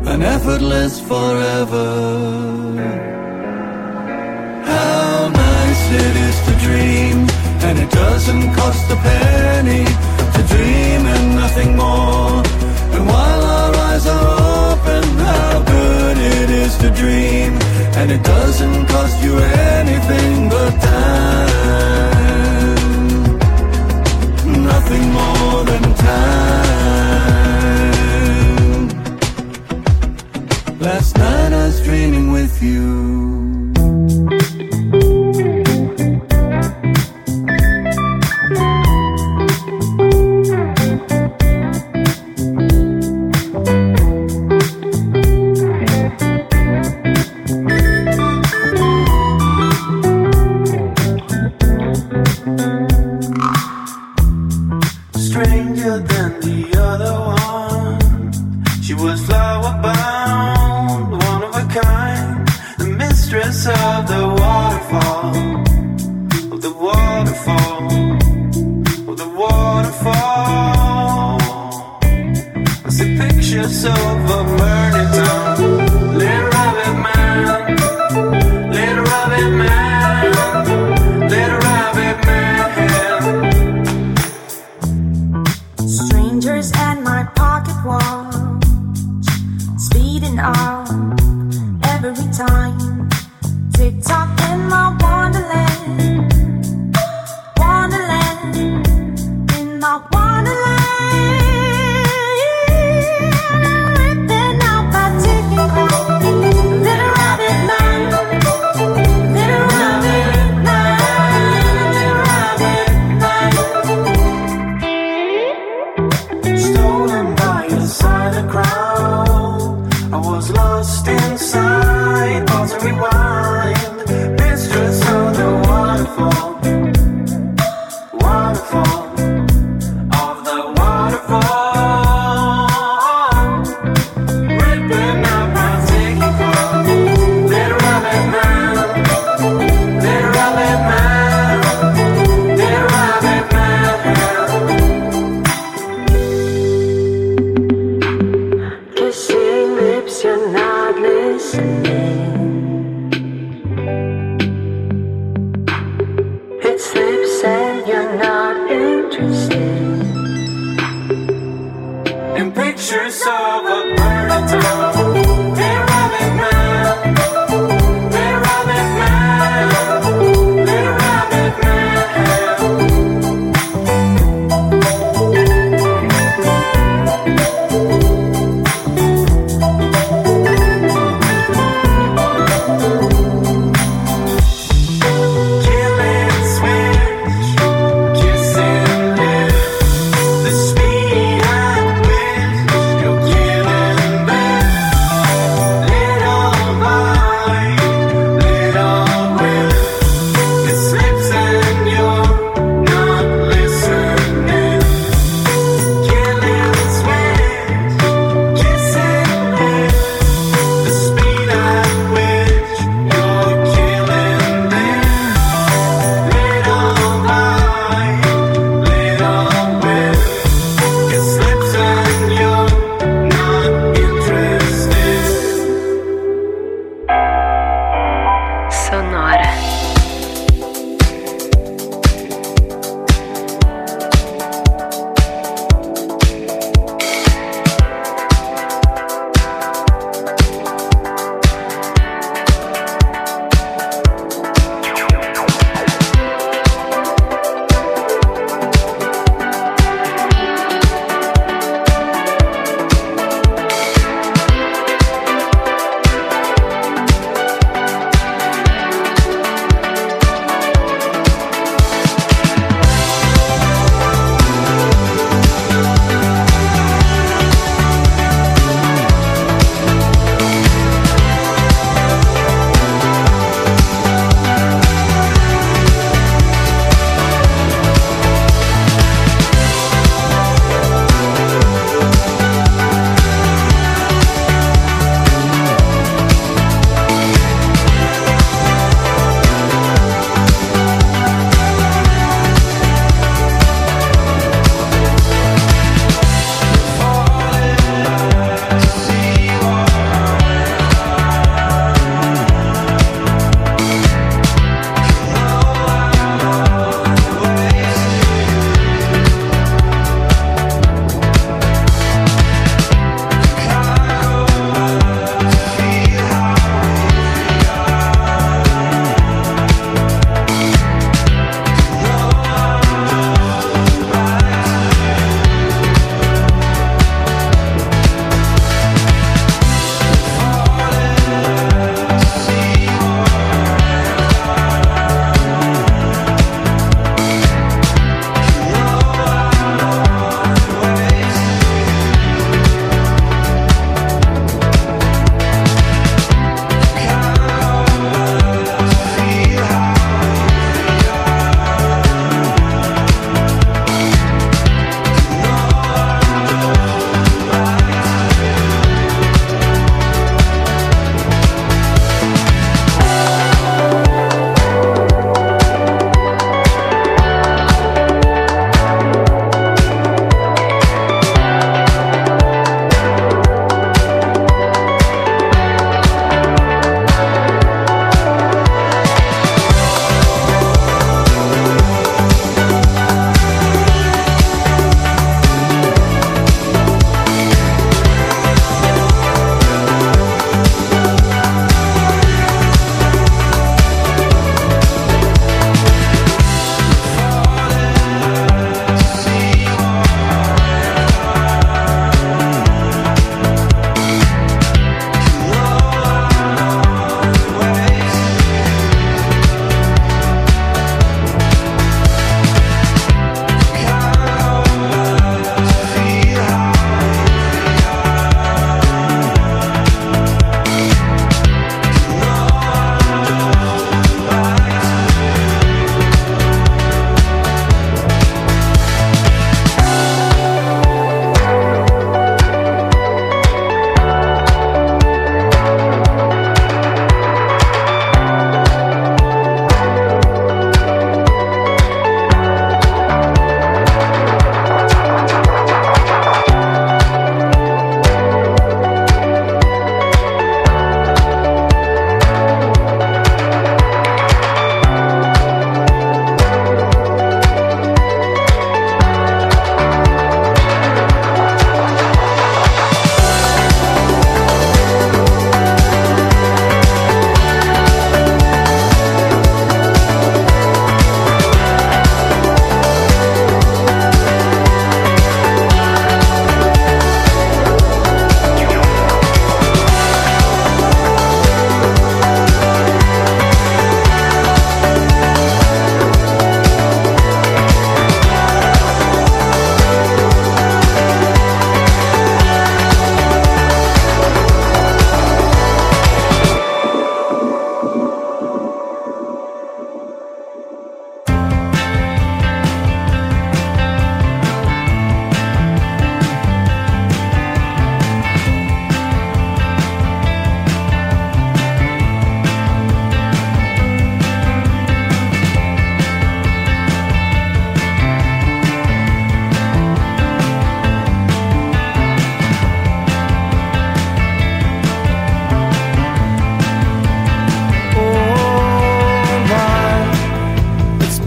an 0.08 0.22
effortless 0.24 1.00
forever. 1.00 1.88
How 4.66 5.30
nice 5.30 5.84
it 6.04 6.16
is 6.28 6.38
to 6.48 6.54
dream, 6.66 7.18
and 7.68 7.78
it 7.80 7.92
doesn't 7.92 8.54
cost 8.54 8.92
a 8.92 8.96
penny 8.96 9.86
to 10.36 10.42
dream 10.54 11.02
and 11.14 11.36
nothing 11.36 11.76
more. 11.76 12.42
And 12.96 13.04
while 13.08 13.44
our 13.58 13.76
eyes 13.90 14.06
are 14.08 14.28
open, 14.72 15.04
how 15.30 15.64
good 15.64 16.18
it 16.18 16.50
is 16.50 16.76
to 16.80 16.90
dream, 16.90 17.54
and 18.00 18.12
it 18.12 18.24
doesn't 18.24 18.86
cost 18.88 19.24
you 19.24 19.38
anything 19.38 20.50
but 20.50 20.72
time 20.82 21.52
nothing 24.92 25.12
more 25.12 25.64
than 25.66 25.84
time. 25.96 26.48
Last 30.80 31.18
night 31.18 31.54
I 31.54 31.66
was 31.68 31.82
dreaming 31.84 32.32
with 32.32 32.62
you. 32.62 33.51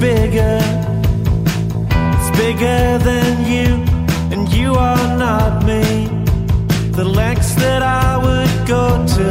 bigger. 0.05 0.59
It's 2.17 2.31
bigger 2.43 2.99
than 3.09 3.33
you, 3.53 3.69
and 4.33 4.43
you 4.53 4.75
are 4.75 5.09
not 5.17 5.65
me. 5.65 5.83
The 6.99 7.07
lengths 7.21 7.55
that 7.65 7.83
I 7.83 8.11
would 8.25 8.55
go 8.75 8.85
to, 9.17 9.29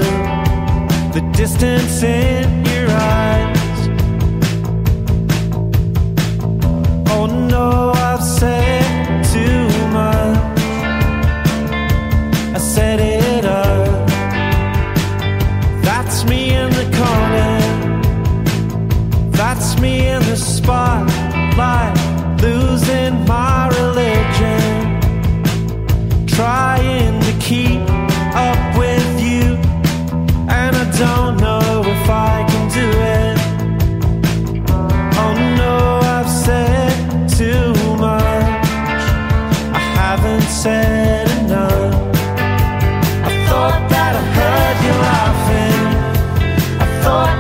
the 1.16 1.22
distance 1.42 2.02
in 2.02 2.66
your 2.72 2.88
eyes. 2.90 3.80
Oh 7.16 7.26
no, 7.54 7.70
I've 8.10 8.26
said 8.40 8.86
too 9.34 9.66
much. 10.00 10.62
I 12.58 12.60
said 12.76 13.00
it 13.00 13.46
up. 13.46 14.08
That's 15.88 16.26
me 16.32 16.42
in 16.62 16.70
the 16.80 16.83
that's 19.56 19.80
me 19.80 20.08
in 20.08 20.20
the 20.24 20.36
spotlight, 20.36 21.94
losing 22.42 23.24
my 23.28 23.68
religion, 23.70 25.00
trying 26.26 27.22
to 27.22 27.34
keep 27.40 27.80
up 28.34 28.76
with 28.76 29.22
you, 29.22 29.56
and 30.50 30.76
I 30.76 30.86
don't 30.98 31.38
know 31.38 31.84
if 31.86 32.10
I 32.10 32.44
can 32.50 32.68
do 32.80 32.90
it. 33.20 33.38
Oh 35.22 35.34
no, 35.62 36.00
I've 36.02 36.28
said 36.28 37.30
too 37.30 37.76
much. 37.98 39.04
I 39.78 39.82
haven't 40.02 40.50
said 40.64 41.30
enough. 41.44 41.94
I 43.24 43.32
thought 43.48 43.82
that 43.92 44.14
I 44.16 44.24
heard 44.40 44.78
you 44.86 44.94
laughing. 45.10 45.82
I 46.82 46.86
thought 47.04 47.33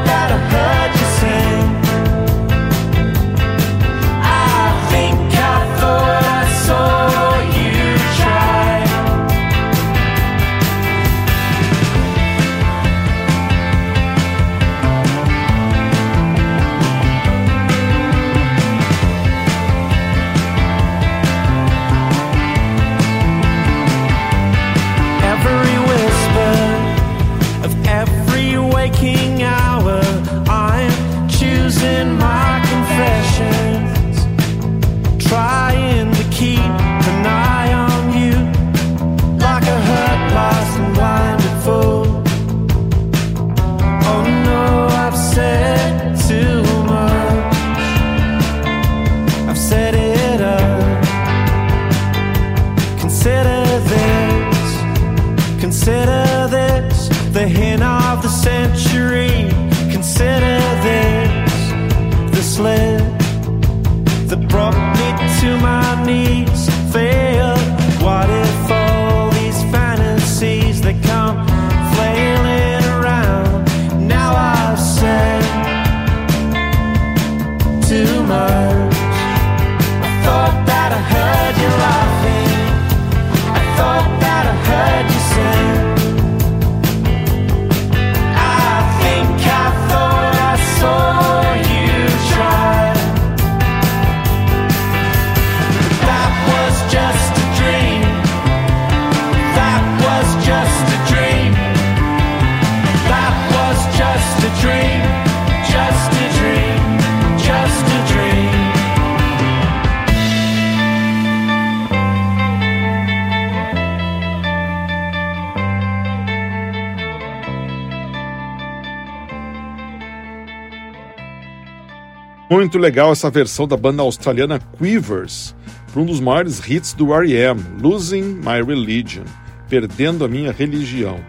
Muito 122.64 122.78
legal 122.78 123.12
essa 123.12 123.30
versão 123.30 123.68
da 123.68 123.76
banda 123.76 124.02
australiana 124.04 124.58
Quivers 124.58 125.54
para 125.92 126.02
um 126.02 126.06
dos 126.06 126.22
maiores 126.22 126.62
hits 126.66 126.94
do 126.94 127.14
R.E.M., 127.14 127.62
Losing 127.82 128.36
My 128.36 128.64
Religion, 128.66 129.26
Perdendo 129.68 130.24
a 130.24 130.30
Minha 130.30 130.54
Religião. 130.54 131.20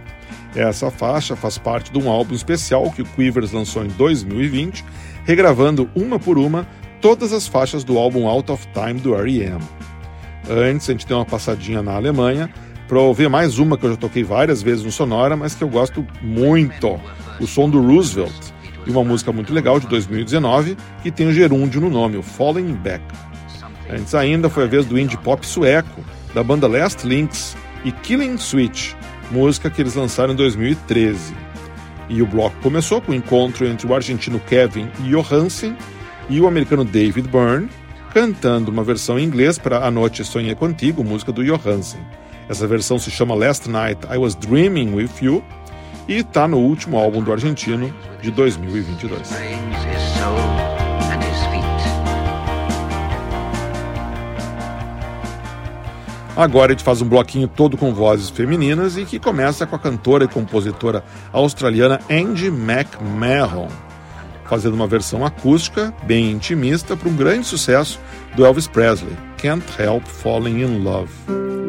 Essa 0.55 0.93
faixa 0.93 1.35
faz 1.35 1.59
parte 1.59 1.91
de 1.91 1.99
um 1.99 2.09
álbum 2.09 2.37
especial 2.37 2.89
que 2.93 3.03
o 3.03 3.05
Quivers 3.05 3.51
lançou 3.51 3.85
em 3.85 3.89
2020, 3.89 4.85
regravando 5.25 5.91
uma 5.93 6.21
por 6.21 6.39
uma 6.39 6.69
todas 7.01 7.33
as 7.33 7.49
faixas 7.49 7.83
do 7.83 7.99
álbum 7.99 8.29
Out 8.29 8.53
of 8.53 8.69
Time 8.69 9.01
do 9.01 9.17
R.E.M. 9.17 9.59
Antes, 10.49 10.89
a 10.89 10.93
gente 10.93 11.05
deu 11.05 11.17
uma 11.17 11.27
passadinha 11.27 11.83
na 11.83 11.97
Alemanha 11.97 12.49
para 12.87 13.01
ouvir 13.01 13.29
mais 13.29 13.59
uma 13.59 13.77
que 13.77 13.85
eu 13.85 13.91
já 13.91 13.97
toquei 13.97 14.23
várias 14.23 14.63
vezes 14.63 14.85
no 14.85 14.93
Sonora, 14.93 15.37
mas 15.37 15.53
que 15.53 15.65
eu 15.65 15.69
gosto 15.69 16.07
muito: 16.23 16.97
o 17.41 17.47
som 17.49 17.69
do 17.69 17.83
Roosevelt, 17.83 18.54
e 18.87 18.91
uma 18.91 19.05
música 19.05 19.33
muito 19.33 19.53
legal 19.53 19.81
de 19.81 19.87
2019 19.87 20.77
que 21.03 21.11
tem 21.11 21.27
o 21.27 21.33
gerúndio 21.33 21.81
no 21.81 21.91
nome, 21.91 22.17
o 22.17 22.23
Falling 22.23 22.75
Back. 22.75 23.05
Antes 23.91 24.15
ainda 24.15 24.49
foi 24.49 24.65
a 24.65 24.67
vez 24.67 24.87
do 24.87 24.99
indie 24.99 25.17
pop 25.19 25.47
sueco, 25.47 26.05
da 26.35 26.43
banda 26.43 26.67
Last 26.67 27.07
Links 27.07 27.57
e 27.85 27.93
Killing 27.93 28.39
Switch, 28.39 28.93
música 29.31 29.71
que 29.71 29.83
eles 29.83 29.95
lançaram 29.95 30.33
em 30.33 30.37
2013. 30.37 31.35
E 32.09 32.23
o 32.23 32.27
bloco 32.27 32.57
começou 32.63 33.01
com 33.01 33.13
o 33.13 33.15
encontro 33.15 33.67
entre 33.67 33.87
o 33.87 33.95
argentino 33.95 34.41
Kevin 34.41 34.89
Johansen 35.01 35.77
e 36.29 36.41
o 36.41 36.47
americano 36.47 36.85
David 36.85 37.29
Byrne, 37.29 37.69
cantando 38.13 38.71
uma 38.71 38.85
versão 38.85 39.19
em 39.19 39.25
inglês 39.25 39.59
para 39.59 39.87
A 39.87 39.91
Noite 39.91 40.25
Sonhei 40.25 40.55
Contigo, 40.55 41.05
música 41.05 41.33
do 41.33 41.45
Johansen. 41.45 42.01
Essa 42.49 42.67
versão 42.67 42.99
se 42.99 43.11
chama 43.11 43.35
Last 43.35 43.69
Night 43.69 44.01
I 44.13 44.19
Was 44.19 44.35
Dreaming 44.35 44.95
With 44.95 45.11
You 45.23 45.43
e 46.07 46.19
está 46.19 46.47
no 46.47 46.59
último 46.59 46.99
álbum 46.99 47.23
do 47.23 47.33
argentino 47.33 47.93
de 48.25 48.31
2022. 48.31 49.29
Agora 56.37 56.73
a 56.73 56.75
gente 56.75 56.83
faz 56.83 57.01
um 57.01 57.09
bloquinho 57.09 57.47
todo 57.47 57.77
com 57.77 57.95
vozes 57.95 58.31
femininas 58.31 58.97
e 58.97 59.05
que 59.05 59.21
começa 59.21 59.67
com 59.67 59.77
a 59.77 59.79
cantora 59.79 60.25
e 60.25 60.29
compositora 60.29 61.05
australiana 61.33 62.01
Angie 62.11 62.49
McMahon, 62.49 63.69
fazendo 64.47 64.75
uma 64.75 64.87
versão 64.87 65.25
acústica 65.25 65.95
bem 66.03 66.33
intimista 66.33 66.97
para 66.97 67.09
um 67.09 67.15
grande 67.15 67.47
sucesso 67.47 68.01
do 68.35 68.45
Elvis 68.45 68.67
Presley, 68.67 69.17
Can't 69.37 69.65
Help 69.79 70.05
Falling 70.07 70.63
in 70.63 70.83
Love. 70.83 71.64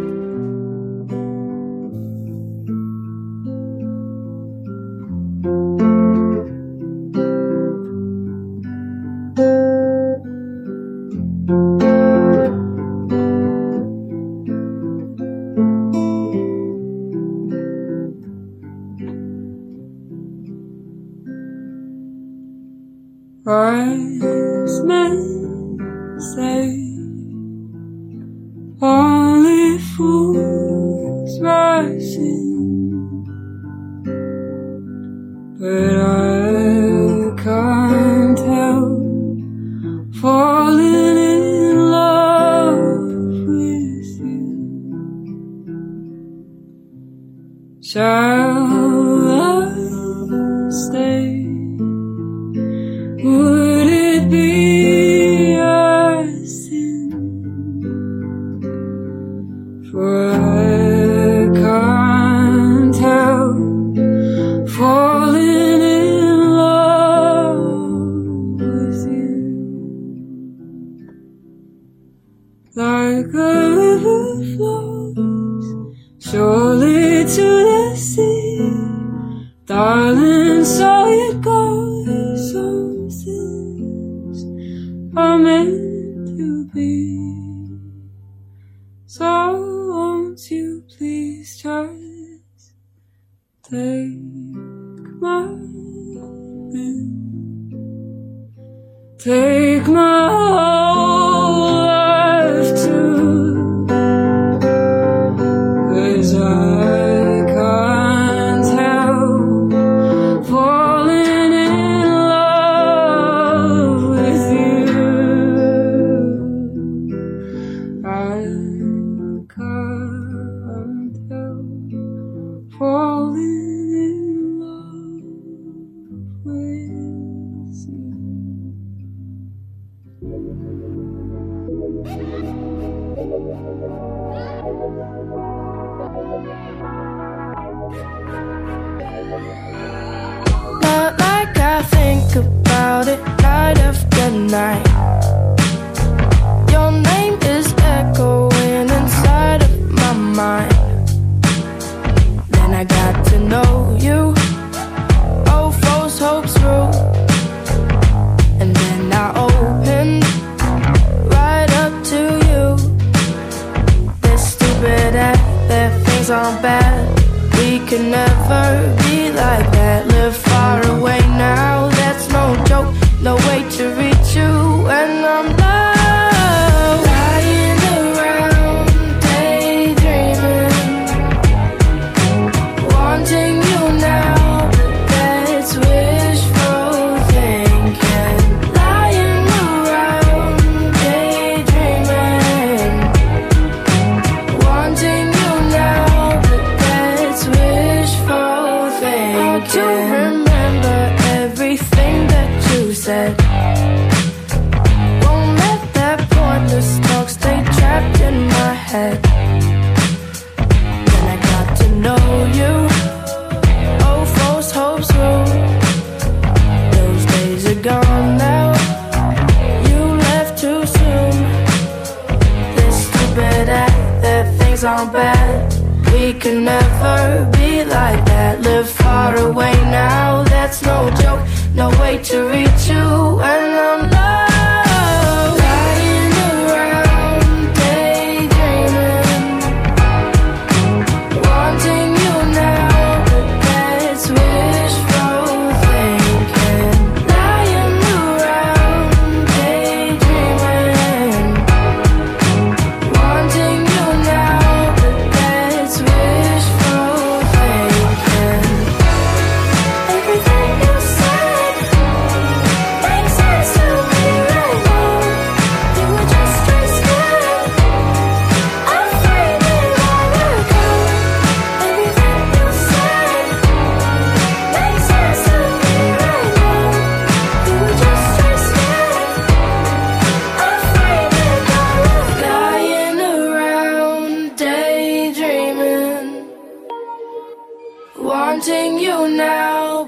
for 64.76 65.15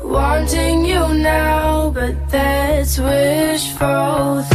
Wanting 0.04 0.84
you 0.84 1.14
now, 1.14 1.90
but 1.90 2.14
that's 2.30 2.96
wishful 3.00 4.42
thinking. 4.42 4.49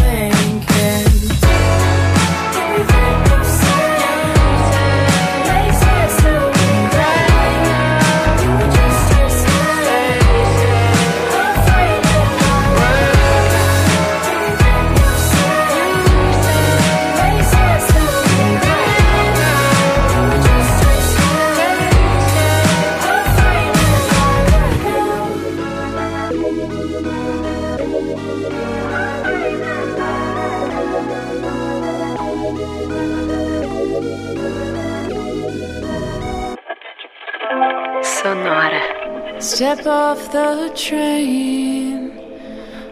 step 39.56 39.88
off 39.88 40.34
the 40.34 40.70
train. 40.76 42.12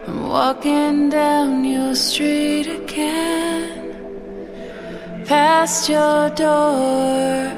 I'm 0.06 0.28
walking 0.30 1.10
down 1.10 1.62
your 1.62 1.94
street 1.94 2.66
again, 2.66 3.92
past 5.26 5.90
your 5.90 6.30
door, 6.30 7.52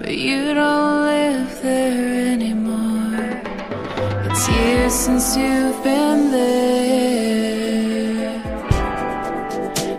but 0.00 0.16
you 0.16 0.52
don't 0.52 1.04
live 1.04 1.62
there 1.62 2.32
anymore. 2.32 3.40
It's 4.26 4.48
years 4.48 4.94
since 4.94 5.36
you've 5.36 5.80
been 5.84 6.32
there, 6.32 7.22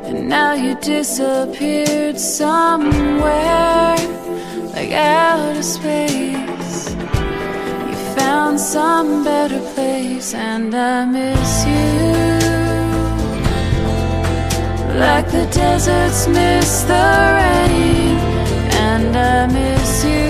and 0.07 0.27
now 0.27 0.51
you 0.55 0.75
disappeared 0.81 2.19
somewhere, 2.19 3.95
like 4.73 4.91
out 4.91 5.55
of 5.55 5.63
space. 5.63 6.48
Found 8.19 8.59
some 8.59 9.23
better 9.23 9.61
place, 9.73 10.33
and 10.33 10.75
I 10.75 11.05
miss 11.05 11.51
you. 11.65 12.19
Like 14.99 15.27
the 15.31 15.45
deserts 15.61 16.27
miss 16.27 16.81
the 16.91 17.07
rain, 17.39 18.17
and 18.87 19.15
I 19.15 19.47
miss 19.57 19.91
you. 20.11 20.29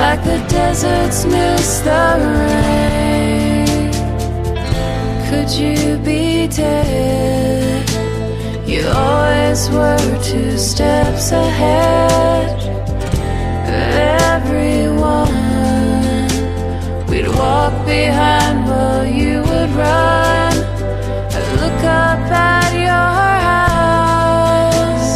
Like 0.00 0.22
the 0.24 0.40
deserts 0.48 1.26
miss 1.26 1.80
the 1.88 2.04
rain. 2.48 3.92
Could 5.28 5.50
you 5.50 5.98
be 5.98 6.46
dead? 6.48 7.88
You 8.66 8.88
always 8.88 9.68
were 9.68 10.22
two 10.22 10.56
steps 10.56 11.32
ahead 11.32 12.22
everyone. 14.36 15.34
We'd 17.10 17.28
walk 17.40 17.74
behind 17.84 18.56
while 18.68 19.06
you 19.20 19.34
would 19.48 19.70
run. 19.84 20.54
I'd 21.36 21.48
look 21.60 21.80
up 22.08 22.22
at 22.56 22.70
your 22.88 23.28
house, 23.50 25.12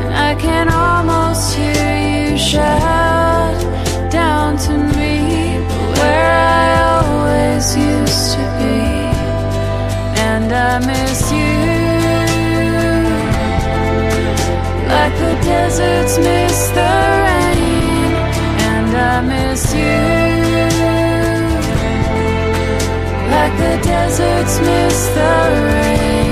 and 0.00 0.12
I 0.28 0.32
can 0.46 0.66
almost 0.86 1.44
hear 1.58 1.92
you 2.10 2.36
shout 2.52 3.58
down 4.10 4.48
to 4.66 4.72
me 4.98 5.14
where 5.98 6.30
I 6.58 6.64
always 6.96 7.66
used 7.92 8.26
to 8.34 8.42
be 8.58 8.78
and 10.30 10.48
I 10.52 10.72
miss 10.90 11.13
deserts 15.84 16.18
miss 16.18 16.68
the 16.68 16.92
rain, 17.24 18.12
and 18.70 18.96
I 18.96 19.20
miss 19.20 19.74
you 19.74 20.00
like 23.34 23.54
the 23.62 23.74
deserts 23.88 24.60
miss 24.60 25.06
the 25.16 25.32
rain. 25.66 26.23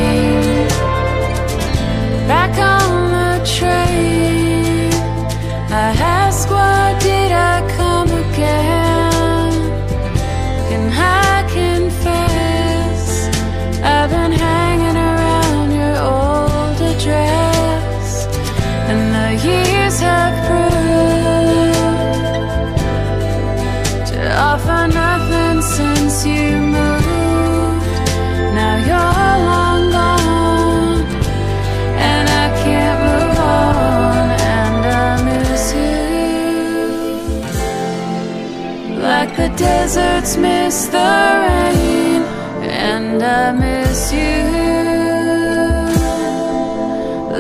Deserts 39.83 40.37
miss 40.37 40.87
the 40.87 41.13
rain, 41.45 42.23
and 42.63 43.21
I 43.21 43.51
miss 43.51 44.13
you. 44.13 44.43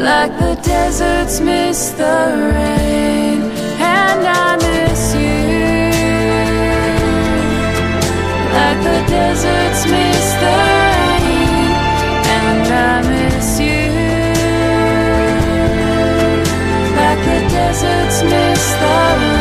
Like 0.08 0.32
the 0.42 0.54
deserts 0.60 1.38
miss 1.38 1.90
the 1.90 2.18
rain, 2.54 3.42
and 3.78 4.22
I 4.44 4.56
miss 4.66 5.02
you. 5.22 5.44
Like 8.56 8.80
the 8.88 8.98
deserts 9.16 9.82
miss 9.94 10.26
the 10.42 10.56
rain, 10.74 11.70
and 12.38 12.66
I 12.90 12.94
miss 13.12 13.48
you. 13.66 13.84
Like 16.98 17.20
the 17.28 17.38
deserts 17.54 18.18
miss 18.24 18.64
the. 18.80 19.31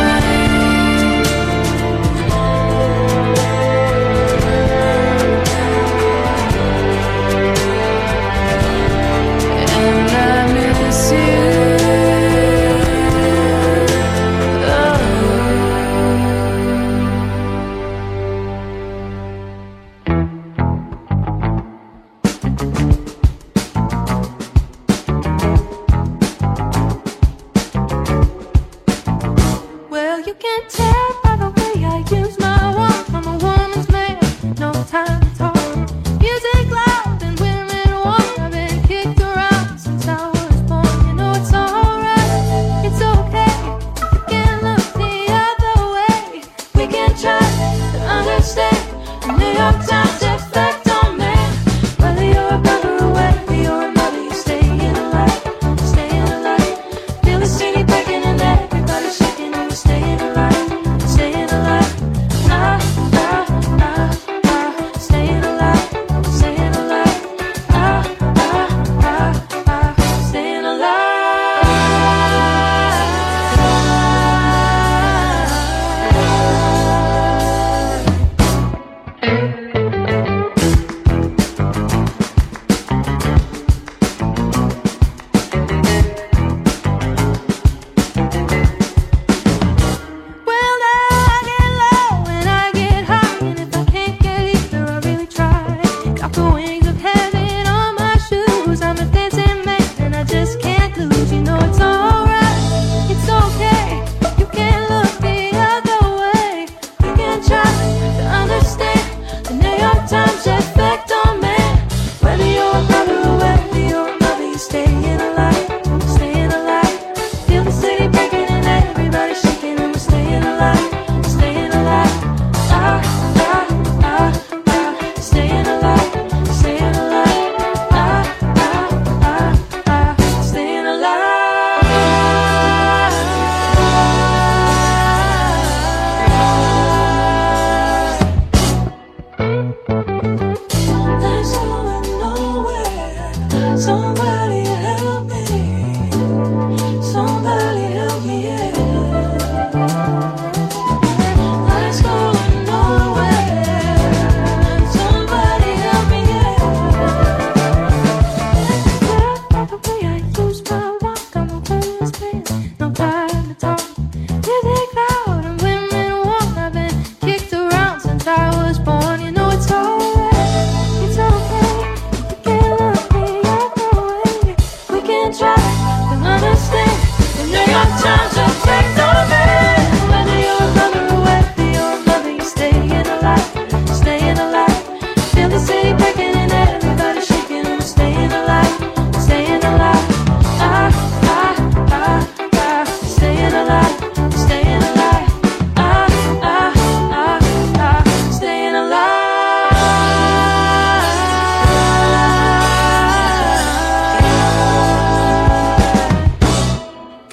doing 96.51 96.80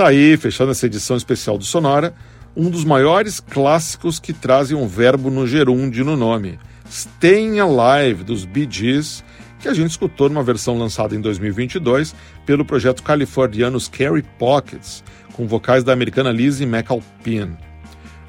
aí, 0.08 0.36
fechando 0.36 0.70
essa 0.70 0.86
edição 0.86 1.16
especial 1.16 1.58
do 1.58 1.64
Sonora, 1.64 2.14
um 2.56 2.70
dos 2.70 2.84
maiores 2.84 3.40
clássicos 3.40 4.18
que 4.18 4.32
trazem 4.32 4.76
um 4.76 4.88
verbo 4.88 5.30
no 5.30 5.46
gerúndio 5.46 6.04
no 6.04 6.16
nome. 6.16 6.58
Staying 6.90 7.60
Alive, 7.60 8.24
dos 8.24 8.44
Bee 8.44 8.66
Gees, 8.68 9.22
que 9.60 9.68
a 9.68 9.74
gente 9.74 9.90
escutou 9.90 10.28
numa 10.28 10.42
versão 10.42 10.78
lançada 10.78 11.14
em 11.14 11.20
2022 11.20 12.14
pelo 12.46 12.64
projeto 12.64 13.02
californiano 13.02 13.78
Scary 13.78 14.24
Pockets, 14.38 15.04
com 15.34 15.46
vocais 15.46 15.84
da 15.84 15.92
americana 15.92 16.32
Lizzie 16.32 16.66
McAlpine. 16.66 17.56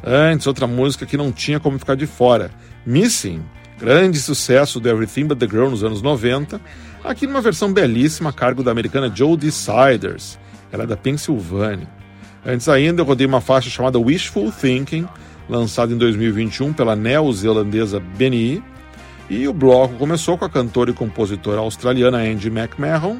Antes, 0.03 0.47
outra 0.47 0.67
música 0.67 1.05
que 1.05 1.17
não 1.17 1.31
tinha 1.31 1.59
como 1.59 1.79
ficar 1.79 1.95
de 1.95 2.05
fora, 2.05 2.51
Missing, 2.85 3.41
grande 3.79 4.19
sucesso 4.19 4.79
do 4.79 4.89
Everything 4.89 5.25
But 5.25 5.39
The 5.39 5.47
Girl 5.47 5.69
nos 5.69 5.83
anos 5.83 6.01
90, 6.01 6.59
aqui 7.03 7.25
numa 7.25 7.41
versão 7.41 7.71
belíssima 7.71 8.31
a 8.31 8.33
cargo 8.33 8.63
da 8.63 8.71
americana 8.71 9.11
Joe 9.13 9.37
Deciders, 9.37 10.37
ela 10.71 10.83
é 10.83 10.87
da 10.87 10.97
Pensilvânia. 10.97 11.87
Antes 12.45 12.69
ainda, 12.69 13.01
eu 13.01 13.05
rodei 13.05 13.27
uma 13.27 13.41
faixa 13.41 13.69
chamada 13.69 13.99
Wishful 13.99 14.51
Thinking, 14.51 15.07
lançada 15.49 15.93
em 15.93 15.97
2021 15.97 16.73
pela 16.73 16.95
neozelandesa 16.95 17.99
Benny. 17.99 18.63
E 19.29 19.47
o 19.47 19.53
bloco 19.53 19.95
começou 19.95 20.37
com 20.37 20.45
a 20.45 20.49
cantora 20.49 20.89
e 20.89 20.93
compositora 20.93 21.59
australiana 21.59 22.17
Andy 22.17 22.47
McMahon 22.47 23.17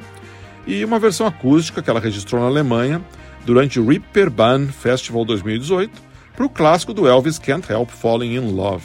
e 0.66 0.84
uma 0.84 1.00
versão 1.00 1.28
acústica 1.28 1.82
que 1.82 1.90
ela 1.90 2.00
registrou 2.00 2.42
na 2.42 2.48
Alemanha 2.48 3.02
durante 3.46 3.80
o 3.80 3.88
Reeperbahn 3.88 4.68
Festival 4.68 5.26
2018 5.26 6.02
para 6.36 6.46
o 6.46 6.50
clássico 6.50 6.94
do 6.94 7.08
Elvis 7.08 7.38
Can't 7.38 7.72
Help 7.72 7.90
Falling 7.90 8.36
in 8.36 8.52
Love. 8.52 8.84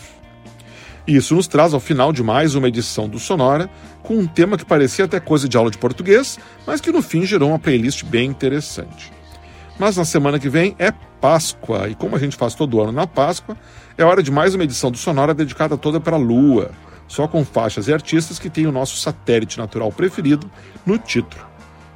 Isso 1.07 1.35
nos 1.35 1.47
traz 1.47 1.75
ao 1.75 1.81
final 1.81 2.13
de 2.13 2.23
mais 2.23 2.55
uma 2.55 2.69
edição 2.69 3.09
do 3.09 3.19
Sonora, 3.19 3.69
com 4.05 4.19
um 4.19 4.27
tema 4.27 4.57
que 4.57 4.65
parecia 4.65 5.07
até 5.07 5.19
coisa 5.19 5.49
de 5.49 5.57
aula 5.57 5.71
de 5.71 5.79
português, 5.79 6.39
mas 6.67 6.81
que 6.81 6.93
no 6.93 7.03
fim 7.03 7.25
gerou 7.25 7.49
uma 7.49 7.59
playlist 7.59 8.05
bem 8.05 8.29
interessante. 8.29 9.13
Mas 9.79 9.97
na 9.97 10.05
semana 10.05 10.39
que 10.39 10.49
vem 10.49 10.77
é 10.79 10.93
Páscoa, 11.21 11.89
e 11.89 11.95
como 11.95 12.15
a 12.15 12.19
gente 12.19 12.37
faz 12.37 12.55
todo 12.55 12.83
ano 12.83 12.93
na 12.93 13.07
Páscoa, 13.07 13.57
é 13.97 14.05
hora 14.05 14.23
de 14.23 14.31
mais 14.31 14.55
uma 14.55 14.63
edição 14.63 14.91
do 14.91 14.99
Sonora 14.99 15.33
dedicada 15.35 15.79
toda 15.79 15.99
para 15.99 16.17
a 16.17 16.19
Lua, 16.19 16.71
só 17.09 17.27
com 17.27 17.43
faixas 17.45 17.89
e 17.89 17.95
artistas 17.95 18.39
que 18.39 18.51
têm 18.51 18.67
o 18.67 18.73
nosso 18.73 18.99
satélite 18.99 19.57
natural 19.59 19.91
preferido 19.91 20.51
no 20.85 20.99
título. 20.99 21.43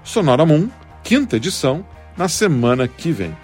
Sonora 0.02 0.46
Moon, 0.46 0.70
quinta 1.04 1.36
edição, 1.36 1.84
na 2.16 2.26
semana 2.26 2.88
que 2.88 3.12
vem. 3.12 3.36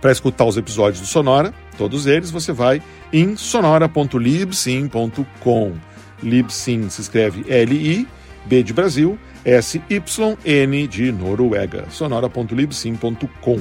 Para 0.00 0.12
escutar 0.12 0.46
os 0.46 0.56
episódios 0.56 1.00
do 1.00 1.06
Sonora, 1.06 1.52
todos 1.76 2.06
eles, 2.06 2.30
você 2.30 2.52
vai 2.52 2.80
em 3.12 3.36
sonora.libsyn.com. 3.36 5.93
Libsyn 6.24 6.88
se 6.88 7.02
escreve 7.02 7.44
L-I, 7.48 8.08
B 8.44 8.62
de 8.62 8.72
Brasil, 8.72 9.18
S-Y-N 9.44 10.86
de 10.88 11.12
Noruega. 11.12 11.84
sonora.libsyn.com. 11.90 13.60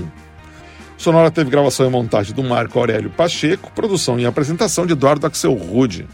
Sonora 0.98 1.30
teve 1.30 1.50
gravação 1.50 1.86
e 1.86 1.90
montagem 1.90 2.34
do 2.34 2.44
Marco 2.44 2.80
Aurélio 2.80 3.10
Pacheco, 3.10 3.72
produção 3.74 4.20
e 4.20 4.26
apresentação 4.26 4.86
de 4.86 4.94
Eduardo 4.94 5.28
Axel 5.28 5.54
Rude. 5.54 6.08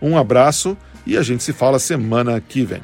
Um 0.00 0.18
abraço 0.18 0.76
e 1.06 1.16
a 1.16 1.22
gente 1.22 1.44
se 1.44 1.52
fala 1.52 1.78
semana 1.78 2.40
que 2.40 2.64
vem. 2.64 2.82